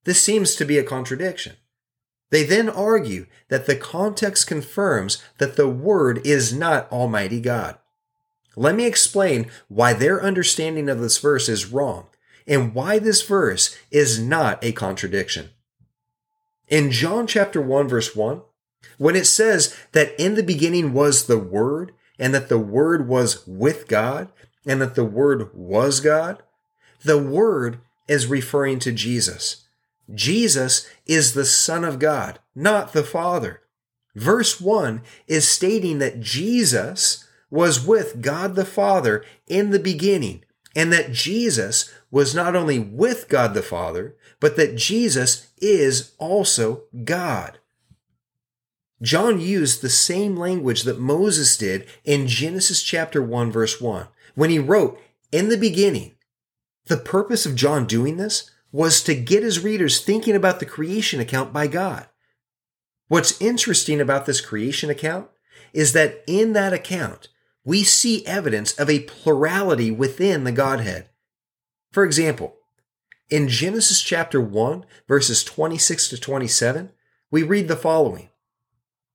This 0.04 0.22
seems 0.22 0.54
to 0.56 0.64
be 0.64 0.78
a 0.78 0.84
contradiction. 0.84 1.56
They 2.30 2.44
then 2.44 2.68
argue 2.68 3.26
that 3.48 3.66
the 3.66 3.76
context 3.76 4.46
confirms 4.46 5.22
that 5.38 5.56
the 5.56 5.68
Word 5.68 6.24
is 6.24 6.52
not 6.52 6.90
Almighty 6.92 7.40
God. 7.40 7.78
Let 8.56 8.74
me 8.74 8.86
explain 8.86 9.50
why 9.68 9.92
their 9.92 10.22
understanding 10.22 10.88
of 10.88 10.98
this 10.98 11.18
verse 11.18 11.48
is 11.48 11.70
wrong 11.70 12.06
and 12.46 12.74
why 12.74 12.98
this 12.98 13.22
verse 13.22 13.76
is 13.90 14.18
not 14.18 14.62
a 14.64 14.72
contradiction. 14.72 15.50
In 16.68 16.90
John 16.90 17.26
chapter 17.26 17.60
1 17.60 17.88
verse 17.88 18.16
1, 18.16 18.42
when 18.98 19.16
it 19.16 19.26
says 19.26 19.76
that 19.92 20.18
in 20.18 20.34
the 20.34 20.42
beginning 20.42 20.92
was 20.92 21.26
the 21.26 21.38
Word, 21.38 21.92
and 22.18 22.32
that 22.32 22.48
the 22.48 22.58
Word 22.58 23.08
was 23.08 23.46
with 23.46 23.88
God, 23.88 24.28
and 24.64 24.80
that 24.80 24.94
the 24.94 25.04
Word 25.04 25.50
was 25.54 26.00
God, 26.00 26.42
the 27.04 27.18
Word 27.18 27.80
is 28.08 28.26
referring 28.26 28.78
to 28.80 28.92
Jesus. 28.92 29.64
Jesus 30.14 30.88
is 31.04 31.34
the 31.34 31.44
Son 31.44 31.84
of 31.84 31.98
God, 31.98 32.38
not 32.54 32.92
the 32.92 33.04
Father. 33.04 33.60
Verse 34.14 34.60
1 34.60 35.02
is 35.26 35.46
stating 35.46 35.98
that 35.98 36.20
Jesus 36.20 37.25
was 37.50 37.84
with 37.86 38.20
God 38.22 38.54
the 38.54 38.64
Father 38.64 39.24
in 39.46 39.70
the 39.70 39.78
beginning, 39.78 40.44
and 40.74 40.92
that 40.92 41.12
Jesus 41.12 41.92
was 42.10 42.34
not 42.34 42.56
only 42.56 42.78
with 42.78 43.28
God 43.28 43.54
the 43.54 43.62
Father, 43.62 44.16
but 44.40 44.56
that 44.56 44.76
Jesus 44.76 45.48
is 45.58 46.12
also 46.18 46.84
God. 47.04 47.58
John 49.02 49.40
used 49.40 49.82
the 49.82 49.90
same 49.90 50.36
language 50.36 50.82
that 50.84 50.98
Moses 50.98 51.56
did 51.56 51.86
in 52.04 52.26
Genesis 52.26 52.82
chapter 52.82 53.22
1 53.22 53.52
verse 53.52 53.80
1 53.80 54.08
when 54.34 54.50
he 54.50 54.58
wrote, 54.58 55.00
in 55.32 55.48
the 55.48 55.56
beginning. 55.56 56.12
The 56.86 56.96
purpose 56.96 57.46
of 57.46 57.56
John 57.56 57.86
doing 57.86 58.16
this 58.16 58.50
was 58.70 59.02
to 59.02 59.14
get 59.14 59.42
his 59.42 59.62
readers 59.62 60.00
thinking 60.00 60.36
about 60.36 60.60
the 60.60 60.66
creation 60.66 61.20
account 61.20 61.52
by 61.52 61.66
God. 61.66 62.06
What's 63.08 63.40
interesting 63.40 64.00
about 64.00 64.26
this 64.26 64.40
creation 64.40 64.90
account 64.90 65.28
is 65.72 65.92
that 65.92 66.22
in 66.26 66.52
that 66.52 66.72
account, 66.72 67.28
we 67.66 67.82
see 67.82 68.24
evidence 68.26 68.72
of 68.74 68.88
a 68.88 69.00
plurality 69.00 69.90
within 69.90 70.44
the 70.44 70.52
Godhead. 70.52 71.08
For 71.90 72.04
example, 72.04 72.54
in 73.28 73.48
Genesis 73.48 74.00
chapter 74.00 74.40
1, 74.40 74.86
verses 75.08 75.42
26 75.42 76.08
to 76.10 76.16
27, 76.16 76.92
we 77.30 77.42
read 77.42 77.66
the 77.66 77.74
following 77.74 78.30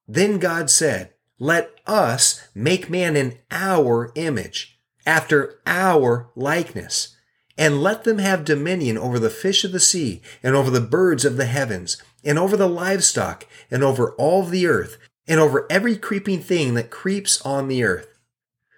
Then 0.06 0.38
God 0.38 0.70
said, 0.70 1.14
Let 1.40 1.72
us 1.88 2.46
make 2.54 2.90
man 2.90 3.16
in 3.16 3.38
our 3.50 4.12
image, 4.16 4.78
after 5.06 5.62
our 5.66 6.30
likeness, 6.36 7.16
and 7.58 7.82
let 7.82 8.04
them 8.04 8.18
have 8.18 8.44
dominion 8.44 8.98
over 8.98 9.18
the 9.18 9.30
fish 9.30 9.64
of 9.64 9.72
the 9.72 9.80
sea, 9.80 10.22
and 10.44 10.58
over 10.58 10.70
the 10.70 10.82
birds 10.82 11.24
of 11.24 11.38
the 11.38 11.46
heavens, 11.46 12.04
and 12.22 12.38
over 12.38 12.58
the 12.58 12.68
livestock, 12.68 13.48
and 13.72 13.82
over 13.82 14.12
all 14.16 14.44
the 14.44 14.68
earth, 14.68 14.98
and 15.26 15.40
over 15.40 15.66
every 15.70 15.96
creeping 15.96 16.42
thing 16.42 16.74
that 16.74 16.90
creeps 16.90 17.42
on 17.44 17.70
the 17.70 17.82
earth. 17.86 18.11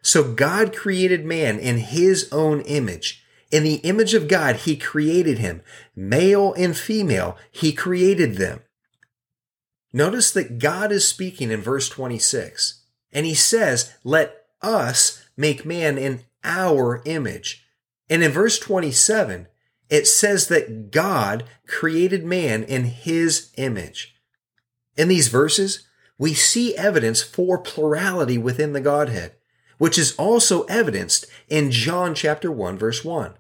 So 0.03 0.21
God 0.33 0.75
created 0.75 1.25
man 1.25 1.57
in 1.57 1.77
his 1.77 2.27
own 2.31 2.61
image. 2.61 3.23
In 3.51 3.63
the 3.63 3.75
image 3.75 4.13
of 4.13 4.27
God, 4.27 4.57
he 4.57 4.75
created 4.75 5.39
him. 5.39 5.61
Male 5.95 6.53
and 6.53 6.75
female, 6.75 7.37
he 7.51 7.71
created 7.71 8.35
them. 8.35 8.61
Notice 9.93 10.31
that 10.31 10.59
God 10.59 10.91
is 10.91 11.07
speaking 11.07 11.51
in 11.51 11.61
verse 11.61 11.87
26, 11.87 12.81
and 13.13 13.25
he 13.25 13.33
says, 13.33 13.93
Let 14.03 14.35
us 14.61 15.23
make 15.37 15.65
man 15.65 15.97
in 15.97 16.25
our 16.43 17.01
image. 17.05 17.65
And 18.09 18.23
in 18.23 18.31
verse 18.31 18.59
27, 18.59 19.47
it 19.89 20.05
says 20.05 20.47
that 20.47 20.91
God 20.91 21.45
created 21.65 22.25
man 22.25 22.63
in 22.63 22.85
his 22.85 23.53
image. 23.55 24.15
In 24.97 25.07
these 25.07 25.29
verses, 25.29 25.87
we 26.17 26.33
see 26.33 26.75
evidence 26.75 27.21
for 27.21 27.57
plurality 27.57 28.37
within 28.37 28.73
the 28.73 28.81
Godhead 28.81 29.35
which 29.83 29.97
is 29.97 30.15
also 30.15 30.63
evidenced 30.63 31.25
in 31.49 31.69
John 31.69 32.15
chapter 32.15 32.49
1 32.49 32.77
verse 32.77 33.03
1. 33.03 33.33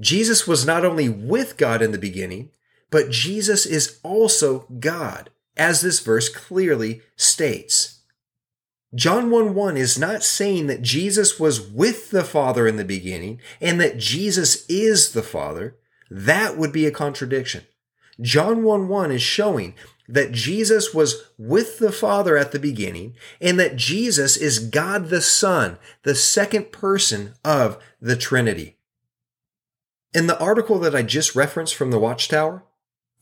Jesus 0.00 0.46
was 0.46 0.64
not 0.64 0.86
only 0.86 1.06
with 1.10 1.58
God 1.58 1.82
in 1.82 1.92
the 1.92 1.98
beginning, 1.98 2.48
but 2.88 3.10
Jesus 3.10 3.66
is 3.66 4.00
also 4.02 4.60
God, 4.78 5.28
as 5.58 5.82
this 5.82 6.00
verse 6.00 6.30
clearly 6.30 7.02
states. 7.14 8.00
John 8.94 9.30
1 9.30 9.54
1 9.54 9.76
is 9.76 9.98
not 9.98 10.24
saying 10.24 10.66
that 10.68 10.80
Jesus 10.80 11.38
was 11.38 11.60
with 11.60 12.10
the 12.10 12.24
Father 12.24 12.66
in 12.66 12.76
the 12.76 12.82
beginning 12.82 13.38
and 13.60 13.78
that 13.82 13.98
Jesus 13.98 14.64
is 14.66 15.12
the 15.12 15.22
Father. 15.22 15.76
That 16.10 16.56
would 16.56 16.72
be 16.72 16.86
a 16.86 16.90
contradiction. 16.90 17.66
John 18.18 18.62
1 18.62 18.88
1 18.88 19.12
is 19.12 19.20
showing 19.20 19.74
that 20.12 20.32
Jesus 20.32 20.92
was 20.92 21.24
with 21.38 21.78
the 21.78 21.92
Father 21.92 22.36
at 22.36 22.52
the 22.52 22.58
beginning 22.58 23.14
and 23.40 23.58
that 23.60 23.76
Jesus 23.76 24.36
is 24.36 24.58
God 24.58 25.08
the 25.08 25.20
Son, 25.20 25.78
the 26.02 26.14
second 26.14 26.72
person 26.72 27.34
of 27.44 27.78
the 28.00 28.16
Trinity. 28.16 28.76
In 30.12 30.26
the 30.26 30.38
article 30.38 30.78
that 30.80 30.94
I 30.94 31.02
just 31.02 31.36
referenced 31.36 31.74
from 31.74 31.92
the 31.92 31.98
Watchtower, 31.98 32.64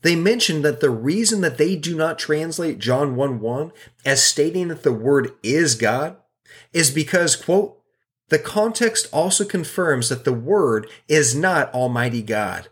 they 0.01 0.15
mentioned 0.15 0.65
that 0.65 0.79
the 0.79 0.89
reason 0.89 1.41
that 1.41 1.57
they 1.57 1.75
do 1.75 1.95
not 1.95 2.17
translate 2.17 2.79
John 2.79 3.15
1 3.15 3.39
1 3.39 3.71
as 4.05 4.23
stating 4.23 4.69
that 4.69 4.83
the 4.83 4.93
Word 4.93 5.33
is 5.43 5.75
God 5.75 6.17
is 6.73 6.89
because, 6.89 7.35
quote, 7.35 7.77
the 8.29 8.39
context 8.39 9.07
also 9.11 9.43
confirms 9.43 10.09
that 10.09 10.23
the 10.23 10.33
Word 10.33 10.89
is 11.07 11.35
not 11.35 11.73
Almighty 11.73 12.21
God. 12.21 12.69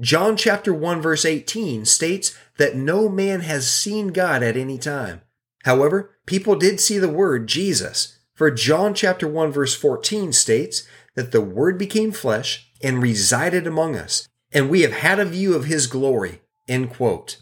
John 0.00 0.36
chapter 0.36 0.72
1 0.72 1.00
verse 1.00 1.24
18 1.24 1.84
states 1.84 2.36
that 2.56 2.76
no 2.76 3.08
man 3.08 3.40
has 3.40 3.70
seen 3.70 4.08
God 4.08 4.42
at 4.42 4.56
any 4.56 4.78
time. 4.78 5.22
However, 5.64 6.16
people 6.26 6.56
did 6.56 6.80
see 6.80 6.98
the 6.98 7.08
word 7.08 7.46
Jesus. 7.46 8.18
For 8.34 8.50
John 8.50 8.94
chapter 8.94 9.28
1 9.28 9.52
verse 9.52 9.74
14 9.74 10.32
states 10.32 10.84
that 11.14 11.32
the 11.32 11.40
word 11.40 11.78
became 11.78 12.10
flesh 12.10 12.70
and 12.82 13.02
resided 13.02 13.66
among 13.66 13.94
us, 13.94 14.28
and 14.50 14.68
we 14.68 14.80
have 14.80 14.92
had 14.92 15.20
a 15.20 15.24
view 15.24 15.54
of 15.54 15.66
his 15.66 15.86
glory. 15.86 16.40
End 16.66 16.90
quote. 16.90 17.38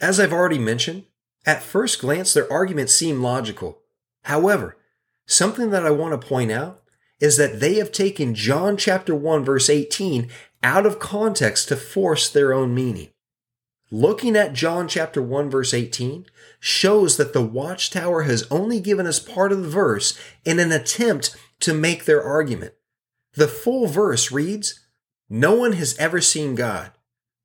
As 0.00 0.18
I've 0.18 0.32
already 0.32 0.58
mentioned, 0.58 1.04
at 1.46 1.62
first 1.62 2.00
glance 2.00 2.34
their 2.34 2.50
arguments 2.52 2.94
seem 2.94 3.22
logical. 3.22 3.78
However, 4.24 4.76
something 5.26 5.70
that 5.70 5.86
I 5.86 5.90
want 5.90 6.20
to 6.20 6.26
point 6.26 6.50
out 6.50 6.82
is 7.20 7.36
that 7.36 7.60
they 7.60 7.74
have 7.74 7.92
taken 7.92 8.34
John 8.34 8.76
chapter 8.76 9.14
1 9.14 9.44
verse 9.44 9.70
18 9.70 10.28
out 10.62 10.86
of 10.86 10.98
context 10.98 11.68
to 11.68 11.76
force 11.76 12.28
their 12.28 12.52
own 12.52 12.74
meaning. 12.74 13.08
Looking 13.90 14.36
at 14.36 14.52
John 14.52 14.86
chapter 14.86 15.20
1 15.20 15.50
verse 15.50 15.74
18 15.74 16.26
shows 16.60 17.16
that 17.16 17.32
the 17.32 17.42
watchtower 17.42 18.22
has 18.22 18.46
only 18.50 18.80
given 18.80 19.06
us 19.06 19.18
part 19.18 19.50
of 19.50 19.62
the 19.62 19.68
verse 19.68 20.18
in 20.44 20.60
an 20.60 20.70
attempt 20.70 21.36
to 21.60 21.74
make 21.74 22.04
their 22.04 22.22
argument. 22.22 22.74
The 23.34 23.48
full 23.48 23.86
verse 23.86 24.30
reads, 24.30 24.80
No 25.28 25.54
one 25.54 25.72
has 25.72 25.96
ever 25.98 26.20
seen 26.20 26.54
God, 26.54 26.92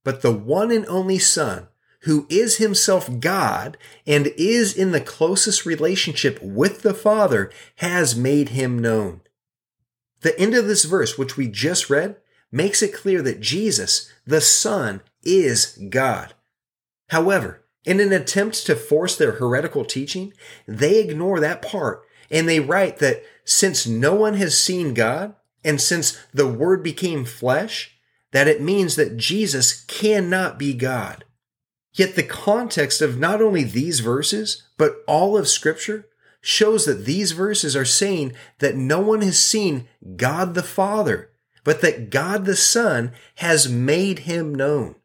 but 0.04 0.22
the 0.22 0.32
one 0.32 0.72
and 0.72 0.86
only 0.88 1.18
Son, 1.18 1.68
who 2.02 2.28
is 2.30 2.58
himself 2.58 3.20
God 3.20 3.78
and 4.06 4.28
is 4.38 4.76
in 4.76 4.92
the 4.92 5.02
closest 5.02 5.66
relationship 5.66 6.40
with 6.42 6.84
the 6.84 6.94
Father, 6.94 7.52
has 7.78 8.16
made 8.16 8.50
him 8.50 8.78
known. 8.78 9.22
The 10.22 10.40
end 10.40 10.54
of 10.54 10.68
this 10.68 10.86
verse, 10.86 11.18
which 11.18 11.38
we 11.38 11.48
just 11.48 11.90
read, 11.90 12.18
makes 12.56 12.82
it 12.82 12.94
clear 12.94 13.22
that 13.22 13.42
Jesus, 13.42 14.12
the 14.26 14.40
Son, 14.40 15.02
is 15.24 15.78
God. 15.90 16.34
However, 17.10 17.66
in 17.84 18.00
an 18.00 18.14
attempt 18.14 18.66
to 18.66 18.76
force 18.76 19.18
their 19.18 19.34
heretical 19.34 19.84
teaching, 19.84 20.34
they 20.66 21.00
ignore 21.00 21.40
that 21.40 21.62
part 21.62 22.04
and 22.32 22.48
they 22.48 22.60
write 22.62 22.98
that 23.00 23.24
since 23.44 23.86
no 23.86 24.16
one 24.16 24.36
has 24.36 24.60
seen 24.60 24.94
God 24.94 25.36
and 25.64 25.82
since 25.82 26.18
the 26.34 26.48
Word 26.48 26.82
became 26.82 27.26
flesh, 27.26 27.98
that 28.32 28.48
it 28.48 28.62
means 28.62 28.96
that 28.96 29.18
Jesus 29.18 29.84
cannot 29.84 30.58
be 30.58 30.74
God. 30.74 31.26
Yet 31.94 32.16
the 32.16 32.24
context 32.24 33.02
of 33.02 33.20
not 33.20 33.42
only 33.42 33.64
these 33.64 34.00
verses, 34.00 34.64
but 34.78 35.04
all 35.08 35.38
of 35.38 35.48
Scripture 35.48 36.08
shows 36.42 36.86
that 36.86 37.06
these 37.06 37.34
verses 37.34 37.76
are 37.76 37.86
saying 37.86 38.34
that 38.60 38.76
no 38.76 39.00
one 39.00 39.22
has 39.22 39.38
seen 39.38 39.88
God 40.16 40.54
the 40.54 40.64
Father 40.64 41.32
but 41.66 41.82
that 41.82 42.10
God 42.10 42.46
the 42.46 42.56
Son 42.56 43.12
has 43.36 43.68
made 43.68 44.20
him 44.20 44.56
known. 44.56 44.96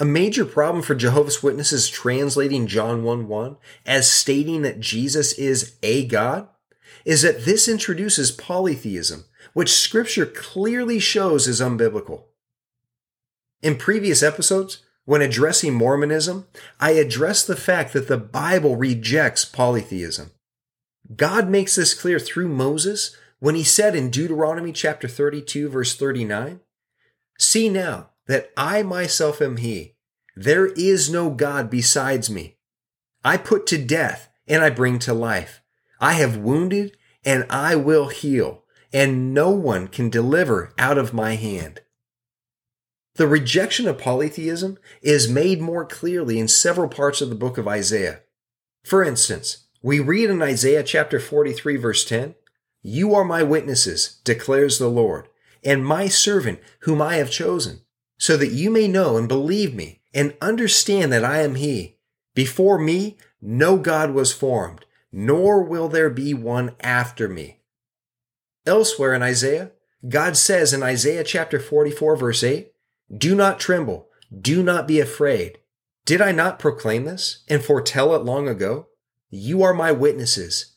A 0.00 0.04
major 0.04 0.44
problem 0.44 0.82
for 0.82 0.94
Jehovah's 0.94 1.42
Witnesses 1.42 1.88
translating 1.88 2.66
John 2.66 3.04
1 3.04 3.28
1 3.28 3.56
as 3.86 4.10
stating 4.10 4.62
that 4.62 4.80
Jesus 4.80 5.32
is 5.34 5.76
a 5.82 6.06
God 6.06 6.48
is 7.04 7.22
that 7.22 7.44
this 7.44 7.68
introduces 7.68 8.32
polytheism, 8.32 9.24
which 9.52 9.72
scripture 9.72 10.26
clearly 10.26 10.98
shows 10.98 11.46
is 11.46 11.60
unbiblical. 11.60 12.24
In 13.60 13.76
previous 13.76 14.22
episodes, 14.22 14.82
when 15.04 15.20
addressing 15.20 15.74
Mormonism, 15.74 16.46
I 16.78 16.92
addressed 16.92 17.46
the 17.46 17.56
fact 17.56 17.92
that 17.92 18.08
the 18.08 18.18
Bible 18.18 18.76
rejects 18.76 19.44
polytheism. 19.44 20.30
God 21.16 21.48
makes 21.48 21.74
this 21.74 21.94
clear 21.94 22.18
through 22.18 22.48
Moses 22.48 23.16
when 23.40 23.54
he 23.54 23.64
said 23.64 23.94
in 23.94 24.10
Deuteronomy 24.10 24.72
chapter 24.72 25.08
32, 25.08 25.68
verse 25.68 25.94
39, 25.96 26.60
See 27.38 27.68
now 27.68 28.10
that 28.26 28.50
I 28.56 28.82
myself 28.82 29.40
am 29.40 29.58
he. 29.58 29.94
There 30.34 30.66
is 30.66 31.10
no 31.10 31.30
God 31.30 31.70
besides 31.70 32.28
me. 32.28 32.56
I 33.24 33.36
put 33.36 33.66
to 33.68 33.78
death 33.78 34.28
and 34.46 34.62
I 34.62 34.70
bring 34.70 34.98
to 35.00 35.14
life. 35.14 35.62
I 36.00 36.14
have 36.14 36.36
wounded 36.36 36.96
and 37.24 37.44
I 37.50 37.74
will 37.74 38.08
heal, 38.08 38.64
and 38.92 39.34
no 39.34 39.50
one 39.50 39.88
can 39.88 40.08
deliver 40.08 40.72
out 40.78 40.98
of 40.98 41.12
my 41.12 41.34
hand. 41.34 41.80
The 43.16 43.26
rejection 43.26 43.88
of 43.88 43.98
polytheism 43.98 44.78
is 45.02 45.28
made 45.28 45.60
more 45.60 45.84
clearly 45.84 46.38
in 46.38 46.46
several 46.46 46.88
parts 46.88 47.20
of 47.20 47.28
the 47.28 47.34
book 47.34 47.58
of 47.58 47.66
Isaiah. 47.66 48.20
For 48.84 49.02
instance, 49.02 49.66
we 49.82 49.98
read 49.98 50.30
in 50.30 50.40
Isaiah 50.40 50.84
chapter 50.84 51.18
43 51.18 51.76
verse 51.76 52.04
10, 52.04 52.36
you 52.82 53.14
are 53.14 53.24
my 53.24 53.42
witnesses, 53.42 54.20
declares 54.24 54.78
the 54.78 54.88
Lord, 54.88 55.28
and 55.64 55.84
my 55.84 56.08
servant 56.08 56.60
whom 56.80 57.02
I 57.02 57.16
have 57.16 57.30
chosen, 57.30 57.82
so 58.18 58.36
that 58.36 58.52
you 58.52 58.70
may 58.70 58.88
know 58.88 59.16
and 59.16 59.28
believe 59.28 59.74
me 59.74 60.00
and 60.14 60.36
understand 60.40 61.12
that 61.12 61.24
I 61.24 61.42
am 61.42 61.56
He. 61.56 61.98
Before 62.34 62.78
me, 62.78 63.16
no 63.40 63.76
God 63.76 64.12
was 64.12 64.32
formed, 64.32 64.84
nor 65.12 65.62
will 65.62 65.88
there 65.88 66.10
be 66.10 66.34
one 66.34 66.74
after 66.80 67.28
me. 67.28 67.60
Elsewhere 68.66 69.14
in 69.14 69.22
Isaiah, 69.22 69.72
God 70.08 70.36
says 70.36 70.72
in 70.72 70.82
Isaiah 70.82 71.24
chapter 71.24 71.58
44 71.58 72.16
verse 72.16 72.44
8, 72.44 72.72
Do 73.16 73.34
not 73.34 73.58
tremble, 73.58 74.08
do 74.40 74.62
not 74.62 74.86
be 74.86 75.00
afraid. 75.00 75.58
Did 76.04 76.20
I 76.20 76.32
not 76.32 76.58
proclaim 76.58 77.04
this 77.04 77.44
and 77.48 77.62
foretell 77.62 78.14
it 78.14 78.24
long 78.24 78.48
ago? 78.48 78.88
You 79.30 79.62
are 79.62 79.74
my 79.74 79.92
witnesses. 79.92 80.74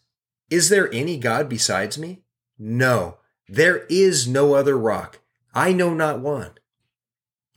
Is 0.52 0.68
there 0.68 0.94
any 0.94 1.18
God 1.18 1.48
besides 1.48 1.98
me? 1.98 2.20
No, 2.60 3.18
there 3.48 3.86
is 3.90 4.28
no 4.28 4.54
other 4.54 4.78
rock. 4.78 5.20
I 5.54 5.72
know 5.72 5.94
not 5.94 6.20
one. 6.20 6.52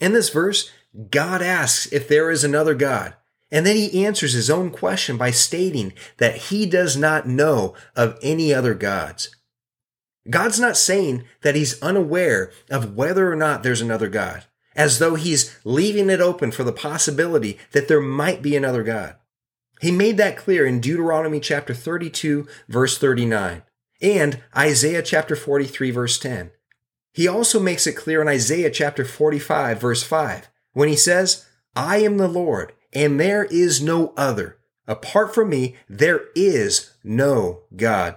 In 0.01 0.13
this 0.13 0.31
verse, 0.31 0.71
God 1.11 1.43
asks 1.43 1.93
if 1.93 2.07
there 2.07 2.31
is 2.31 2.45
another 2.45 2.75
God, 2.75 3.15
and 3.51 3.67
then 3.67 3.77
he 3.77 4.05
answers 4.05 4.33
his 4.33 4.49
own 4.49 4.71
question 4.71 5.17
by 5.17 5.33
stating 5.33 5.93
that 6.19 6.37
he 6.37 6.67
does 6.67 6.97
not 6.97 7.27
know 7.27 7.75
of 7.97 8.17
any 8.23 8.55
other 8.55 8.75
gods. 8.75 9.35
God's 10.31 10.61
not 10.61 10.77
saying 10.77 11.25
that 11.43 11.57
he's 11.57 11.83
unaware 11.83 12.53
of 12.71 12.95
whether 12.95 13.31
or 13.31 13.37
not 13.37 13.63
there's 13.63 13.81
another 13.81 14.09
God, 14.09 14.45
as 14.77 15.01
though 15.01 15.17
he's 15.17 15.59
leaving 15.65 16.11
it 16.11 16.21
open 16.21 16.53
for 16.53 16.63
the 16.63 16.73
possibility 16.73 17.59
that 17.73 17.89
there 17.89 18.01
might 18.01 18.41
be 18.41 18.57
another 18.57 18.85
God. 18.85 19.17
He 19.81 19.91
made 19.91 20.17
that 20.17 20.37
clear 20.37 20.67
in 20.67 20.81
Deuteronomy 20.81 21.41
chapter 21.41 21.75
32 21.75 22.47
verse 22.69 22.99
39 22.99 23.63
and 24.01 24.41
Isaiah 24.57 25.03
chapter 25.03 25.37
43 25.37 25.91
verse 25.91 26.19
10. 26.19 26.51
He 27.13 27.29
also 27.29 27.61
makes 27.61 27.87
it 27.87 27.97
clear 27.97 28.21
in 28.23 28.29
Isaiah 28.29 28.71
chapter 28.71 29.05
45 29.05 29.81
verse 29.81 30.03
5 30.03 30.49
when 30.73 30.89
he 30.89 30.97
says, 30.97 31.47
I 31.77 31.99
am 31.99 32.19
the 32.19 32.29
Lord 32.29 32.73
and 32.93 33.19
there 33.19 33.45
is 33.45 33.83
no 33.83 34.13
other. 34.17 34.59
Apart 34.87 35.35
from 35.35 35.49
me, 35.49 35.77
there 35.89 36.27
is 36.35 36.93
no 37.03 37.63
God. 37.75 38.17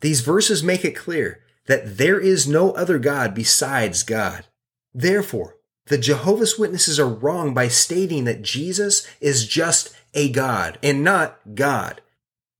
These 0.00 0.22
verses 0.22 0.62
make 0.62 0.84
it 0.84 0.96
clear 0.96 1.40
that 1.66 1.98
there 1.98 2.18
is 2.18 2.48
no 2.48 2.72
other 2.72 2.98
God 2.98 3.34
besides 3.34 4.02
God. 4.02 4.46
Therefore, 4.92 5.56
the 5.86 5.98
Jehovah's 5.98 6.58
Witnesses 6.58 6.98
are 6.98 7.08
wrong 7.08 7.52
by 7.52 7.68
stating 7.68 8.24
that 8.24 8.42
Jesus 8.42 9.06
is 9.20 9.46
just 9.46 9.94
a 10.14 10.30
God 10.30 10.78
and 10.82 11.04
not 11.04 11.38
God. 11.54 12.00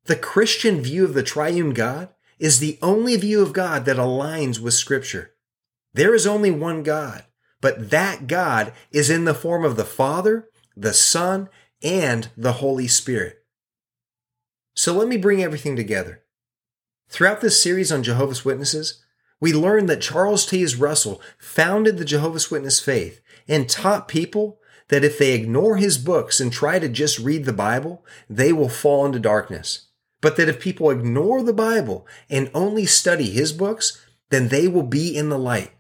The 0.05 0.17
Christian 0.17 0.83
view 0.83 1.05
of 1.05 1.15
the 1.15 1.23
triune 1.23 1.73
God 1.73 2.11
is 2.39 2.59
the 2.59 2.79
only 2.83 3.17
view 3.17 3.41
of 3.41 3.53
God 3.53 3.87
that 3.87 3.97
aligns 3.97 4.59
with 4.59 4.75
Scripture. 4.75 5.33
There 5.95 6.15
is 6.15 6.27
only 6.27 6.51
one 6.51 6.83
God, 6.83 7.25
but 7.61 7.91
that 7.91 8.27
God 8.27 8.73
is 8.91 9.09
in 9.09 9.25
the 9.25 9.35
form 9.35 9.65
of 9.65 9.77
the 9.77 9.85
Father, 9.85 10.49
the 10.77 10.93
Son, 10.93 11.49
and 11.83 12.29
the 12.37 12.55
Holy 12.55 12.89
Spirit. 12.89 13.39
So 14.75 14.93
let 14.93 15.09
me 15.09 15.17
bring 15.17 15.43
everything 15.43 15.77
together. 15.77 16.23
Throughout 17.09 17.41
this 17.41 17.63
series 17.63 17.93
on 17.93 18.03
Jehovah's 18.03 18.45
Witnesses, 18.45 19.05
we 19.41 19.53
learned 19.53 19.89
that 19.89 20.01
Charles 20.01 20.47
Taze 20.47 20.81
Russell 20.81 21.21
founded 21.39 21.97
the 21.97 22.05
Jehovah's 22.05 22.51
Witness 22.51 22.81
faith 22.81 23.21
and 23.47 23.69
taught 23.69 24.09
people 24.09 24.59
that 24.89 25.05
if 25.05 25.19
they 25.19 25.33
ignore 25.33 25.77
his 25.77 25.99
books 25.99 26.41
and 26.41 26.53
try 26.53 26.79
to 26.79 26.89
just 26.89 27.19
read 27.19 27.45
the 27.45 27.53
Bible, 27.53 28.05
they 28.29 28.53
will 28.53 28.69
fall 28.69 29.07
into 29.07 29.19
darkness. 29.19 29.87
But 30.21 30.37
that 30.37 30.49
if 30.49 30.61
people 30.61 30.91
ignore 30.91 31.43
the 31.43 31.53
Bible 31.53 32.07
and 32.31 32.51
only 32.55 32.87
study 32.87 33.31
his 33.31 33.53
books, 33.53 34.05
then 34.31 34.49
they 34.49 34.69
will 34.69 34.83
be 34.83 35.17
in 35.17 35.29
the 35.29 35.39
light. 35.39 35.73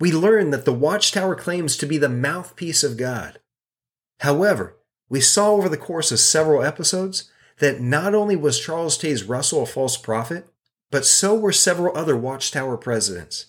We 0.00 0.12
learn 0.12 0.50
that 0.50 0.64
the 0.64 0.72
Watchtower 0.72 1.34
claims 1.34 1.76
to 1.76 1.86
be 1.86 1.98
the 1.98 2.08
mouthpiece 2.08 2.82
of 2.82 2.96
God. 2.96 3.38
However, 4.20 4.76
we 5.08 5.20
saw 5.20 5.52
over 5.52 5.68
the 5.68 5.76
course 5.76 6.10
of 6.10 6.18
several 6.18 6.62
episodes 6.62 7.30
that 7.58 7.80
not 7.80 8.14
only 8.14 8.36
was 8.36 8.58
Charles 8.58 8.98
Taze 8.98 9.28
Russell 9.28 9.62
a 9.62 9.66
false 9.66 9.96
prophet, 9.96 10.48
but 10.90 11.04
so 11.04 11.34
were 11.34 11.52
several 11.52 11.96
other 11.96 12.16
Watchtower 12.16 12.76
presidents. 12.76 13.46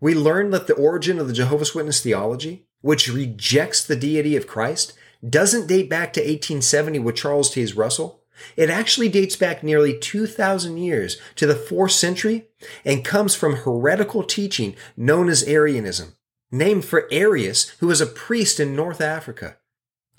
We 0.00 0.14
learned 0.14 0.52
that 0.52 0.66
the 0.66 0.74
origin 0.74 1.18
of 1.18 1.26
the 1.26 1.32
Jehovah's 1.32 1.74
Witness 1.74 2.00
theology, 2.00 2.66
which 2.84 3.08
rejects 3.08 3.82
the 3.82 3.96
deity 3.96 4.36
of 4.36 4.46
Christ, 4.46 4.92
doesn't 5.26 5.68
date 5.68 5.88
back 5.88 6.12
to 6.12 6.20
1870 6.20 6.98
with 6.98 7.16
Charles 7.16 7.50
Taze 7.50 7.74
Russell. 7.74 8.20
It 8.58 8.68
actually 8.68 9.08
dates 9.08 9.36
back 9.36 9.62
nearly 9.62 9.98
2,000 9.98 10.76
years 10.76 11.16
to 11.36 11.46
the 11.46 11.54
4th 11.54 11.92
century 11.92 12.48
and 12.84 13.02
comes 13.02 13.34
from 13.34 13.56
heretical 13.56 14.22
teaching 14.22 14.76
known 14.98 15.30
as 15.30 15.44
Arianism, 15.44 16.16
named 16.50 16.84
for 16.84 17.08
Arius, 17.10 17.70
who 17.80 17.86
was 17.86 18.02
a 18.02 18.06
priest 18.06 18.60
in 18.60 18.76
North 18.76 19.00
Africa. 19.00 19.56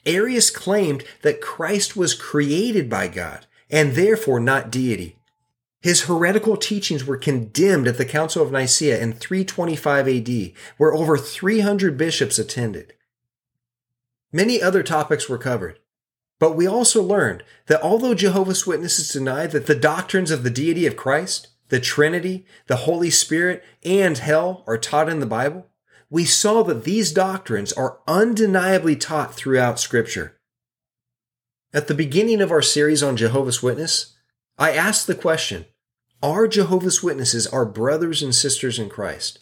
Arius 0.04 0.50
claimed 0.50 1.04
that 1.22 1.42
Christ 1.42 1.96
was 1.96 2.16
created 2.16 2.90
by 2.90 3.10
God 3.10 3.46
and 3.70 3.94
therefore 3.94 4.40
not 4.40 4.72
deity. 4.72 5.20
His 5.86 6.06
heretical 6.06 6.58
teachings 6.58 7.06
were 7.06 7.16
condemned 7.16 7.88
at 7.88 8.00
the 8.00 8.06
Council 8.06 8.42
of 8.42 8.52
Nicaea 8.52 9.00
in 9.00 9.14
325 9.14 10.08
AD, 10.08 10.52
where 10.78 10.96
over 10.96 11.16
300 11.16 11.96
bishops 11.96 12.40
attended. 12.40 12.94
Many 14.32 14.60
other 14.60 14.82
topics 14.82 15.30
were 15.30 15.38
covered, 15.38 15.78
but 16.40 16.56
we 16.56 16.66
also 16.66 17.04
learned 17.04 17.44
that 17.68 17.84
although 17.84 18.16
Jehovah's 18.16 18.66
Witnesses 18.66 19.10
deny 19.10 19.46
that 19.46 19.68
the 19.68 19.76
doctrines 19.76 20.32
of 20.32 20.42
the 20.42 20.50
deity 20.50 20.88
of 20.88 20.98
Christ, 20.98 21.50
the 21.70 21.80
Trinity, 21.80 22.48
the 22.66 22.78
Holy 22.88 23.12
Spirit, 23.12 23.64
and 23.84 24.18
hell 24.18 24.64
are 24.66 24.80
taught 24.80 25.08
in 25.08 25.20
the 25.20 25.28
Bible, 25.28 25.68
we 26.10 26.26
saw 26.26 26.64
that 26.64 26.84
these 26.84 27.12
doctrines 27.12 27.72
are 27.74 28.00
undeniably 28.08 28.96
taught 28.96 29.36
throughout 29.36 29.80
Scripture. 29.80 30.40
At 31.76 31.86
the 31.86 31.94
beginning 31.94 32.42
of 32.42 32.50
our 32.50 32.64
series 32.64 33.04
on 33.04 33.16
Jehovah's 33.16 33.62
Witness, 33.62 34.16
I 34.58 34.72
asked 34.72 35.06
the 35.06 35.14
question 35.14 35.66
Are 36.24 36.48
Jehovah's 36.48 37.04
Witnesses 37.04 37.46
are 37.48 37.66
brothers 37.66 38.24
and 38.24 38.34
sisters 38.34 38.80
in 38.80 38.90
Christ? 38.90 39.40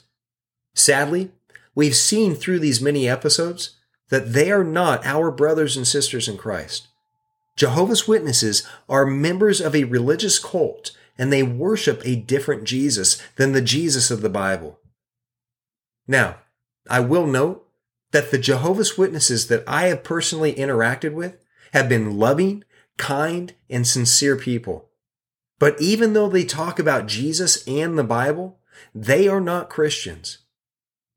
Sadly, 0.75 1.31
we've 1.75 1.95
seen 1.95 2.35
through 2.35 2.59
these 2.59 2.81
many 2.81 3.07
episodes 3.07 3.77
that 4.09 4.33
they 4.33 4.51
are 4.51 4.63
not 4.63 5.05
our 5.05 5.31
brothers 5.31 5.77
and 5.77 5.87
sisters 5.87 6.27
in 6.27 6.37
Christ. 6.37 6.87
Jehovah's 7.55 8.07
Witnesses 8.07 8.67
are 8.89 9.05
members 9.05 9.61
of 9.61 9.75
a 9.75 9.83
religious 9.83 10.39
cult 10.39 10.91
and 11.17 11.31
they 11.31 11.43
worship 11.43 12.01
a 12.03 12.15
different 12.15 12.63
Jesus 12.63 13.21
than 13.35 13.51
the 13.51 13.61
Jesus 13.61 14.09
of 14.09 14.21
the 14.21 14.29
Bible. 14.29 14.79
Now, 16.07 16.37
I 16.89 16.99
will 16.99 17.27
note 17.27 17.67
that 18.11 18.31
the 18.31 18.37
Jehovah's 18.37 18.97
Witnesses 18.97 19.47
that 19.47 19.63
I 19.67 19.87
have 19.87 20.03
personally 20.03 20.53
interacted 20.53 21.13
with 21.13 21.37
have 21.71 21.87
been 21.87 22.17
loving, 22.17 22.63
kind, 22.97 23.53
and 23.69 23.87
sincere 23.87 24.35
people. 24.35 24.89
But 25.63 25.79
even 25.79 26.11
though 26.11 26.27
they 26.27 26.43
talk 26.43 26.77
about 26.77 27.07
Jesus 27.07 27.65
and 27.65 27.97
the 27.97 28.03
Bible, 28.03 28.59
they 28.93 29.29
are 29.29 29.39
not 29.39 29.69
Christians. 29.69 30.39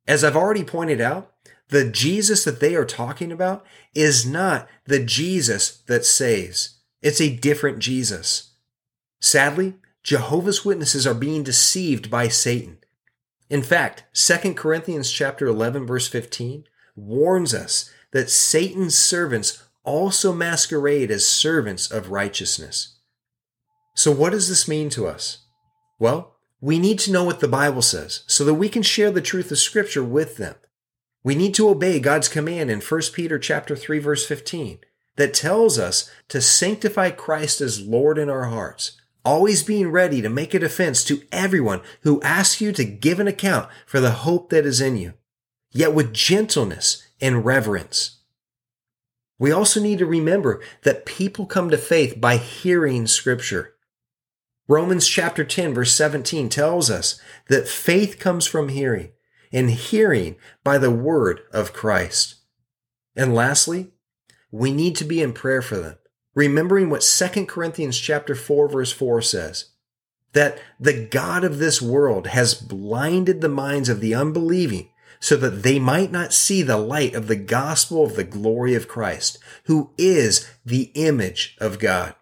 As 0.07 0.23
I've 0.23 0.37
already 0.37 0.63
pointed 0.63 1.01
out, 1.01 1.33
the 1.71 1.91
Jesus 1.91 2.45
that 2.45 2.61
they 2.61 2.77
are 2.77 2.85
talking 2.85 3.33
about 3.33 3.67
is 3.93 4.25
not 4.25 4.69
the 4.85 5.01
Jesus 5.01 5.79
that 5.89 6.05
saves. 6.05 6.77
It's 7.03 7.21
a 7.21 7.37
different 7.37 7.81
Jesus. 7.81 8.53
Sadly, 9.21 9.75
Jehovah's 10.05 10.65
Witnesses 10.65 11.09
are 11.09 11.15
being 11.15 11.43
deceived 11.43 12.09
by 12.09 12.29
Satan. 12.29 12.79
In 13.51 13.65
fact, 13.65 14.05
2 14.15 14.55
Corinthians 14.55 15.11
chapter 15.11 15.49
11 15.49 15.89
verse 15.89 16.07
15 16.07 16.63
warns 16.95 17.53
us 17.53 17.91
that 18.13 18.31
Satan's 18.31 18.97
servants 18.97 19.65
also 19.83 20.33
masquerade 20.33 21.11
as 21.11 21.27
servants 21.27 21.91
of 21.91 22.13
righteousness. 22.13 22.96
So 23.97 24.13
what 24.13 24.31
does 24.31 24.49
this 24.49 24.69
mean 24.69 24.89
to 24.91 25.09
us? 25.09 25.47
Well, 25.99 26.37
we 26.61 26.79
need 26.79 27.01
to 27.01 27.13
know 27.13 27.25
what 27.25 27.41
the 27.41 27.49
Bible 27.49 27.83
says 27.83 28.23
so 28.29 28.45
that 28.45 28.55
we 28.55 28.69
can 28.69 28.83
share 28.83 29.11
the 29.11 29.21
truth 29.21 29.51
of 29.51 29.59
scripture 29.59 30.05
with 30.05 30.37
them. 30.37 30.55
We 31.25 31.35
need 31.35 31.55
to 31.55 31.69
obey 31.69 31.99
God's 31.99 32.29
command 32.29 32.71
in 32.71 32.81
1 32.81 33.01
Peter 33.13 33.39
chapter 33.39 33.75
3 33.75 33.99
verse 33.99 34.25
15 34.25 34.79
that 35.17 35.35
tells 35.35 35.79
us 35.79 36.09
to 36.29 36.41
sanctify 36.41 37.11
Christ 37.11 37.61
as 37.61 37.85
Lord 37.85 38.19
in 38.19 38.31
our 38.31 38.45
hearts 38.45 39.01
always 39.27 39.65
being 39.65 39.91
ready 39.91 40.23
to 40.23 40.29
make 40.31 40.55
a 40.55 40.59
defense 40.61 41.03
to 41.03 41.21
everyone 41.33 41.81
who 42.03 42.23
asks 42.23 42.61
you 42.61 42.71
to 42.71 42.85
give 42.85 43.19
an 43.19 43.27
account 43.27 43.69
for 43.85 43.99
the 43.99 44.13
hope 44.13 44.51
that 44.51 44.65
is 44.65 44.81
in 44.81 44.97
you, 44.97 45.15
yet 45.73 45.93
with 45.93 46.15
gentleness 46.15 47.05
and 47.21 47.45
reverence. 47.45 48.21
We 49.37 49.51
also 49.51 49.81
need 49.81 49.99
to 49.99 50.07
remember 50.07 50.63
that 50.85 51.05
people 51.05 51.45
come 51.45 51.71
to 51.71 51.77
faith 51.77 52.21
by 52.21 52.37
hearing 52.37 53.09
scripture. 53.09 53.75
Romans 54.69 55.07
chapter 55.07 55.45
10 55.45 55.75
verse 55.75 55.93
17 55.93 56.49
tells 56.49 56.91
us 56.91 57.21
that 57.49 57.69
faith 57.69 58.19
comes 58.19 58.47
from 58.47 58.69
hearing 58.69 59.11
and 59.53 59.71
hearing 59.71 60.37
by 60.65 60.77
the 60.79 60.91
word 60.91 61.43
of 61.53 61.73
Christ. 61.73 62.37
And 63.15 63.35
lastly, 63.35 63.93
we 64.51 64.73
need 64.73 64.97
to 64.97 65.05
be 65.05 65.23
in 65.23 65.33
prayer 65.33 65.63
for 65.63 65.77
them 65.77 65.97
remembering 66.35 66.91
what 66.91 67.01
2 67.01 67.47
Corinthians 67.47 67.99
chapter 67.99 68.35
4 68.35 68.69
verse 68.69 68.93
4 68.93 69.23
says, 69.23 69.71
that 70.35 70.59
the 70.79 71.07
God 71.07 71.45
of 71.45 71.59
this 71.59 71.81
world 71.81 72.27
has 72.29 72.55
blinded 72.55 73.41
the 73.41 73.49
minds 73.49 73.89
of 73.89 74.01
the 74.01 74.15
unbelieving 74.15 74.91
so 75.19 75.35
that 75.37 75.63
they 75.63 75.79
might 75.79 76.13
not 76.13 76.35
see 76.35 76.61
the 76.61 76.77
light 76.77 77.15
of 77.15 77.27
the 77.27 77.37
gospel 77.37 78.05
of 78.05 78.17
the 78.17 78.25
glory 78.25 78.75
of 78.75 78.87
Christ, 78.87 79.39
who 79.65 79.93
is 79.97 80.47
the 80.65 80.93
image 80.95 81.57
of 81.59 81.79
God. 81.79 82.15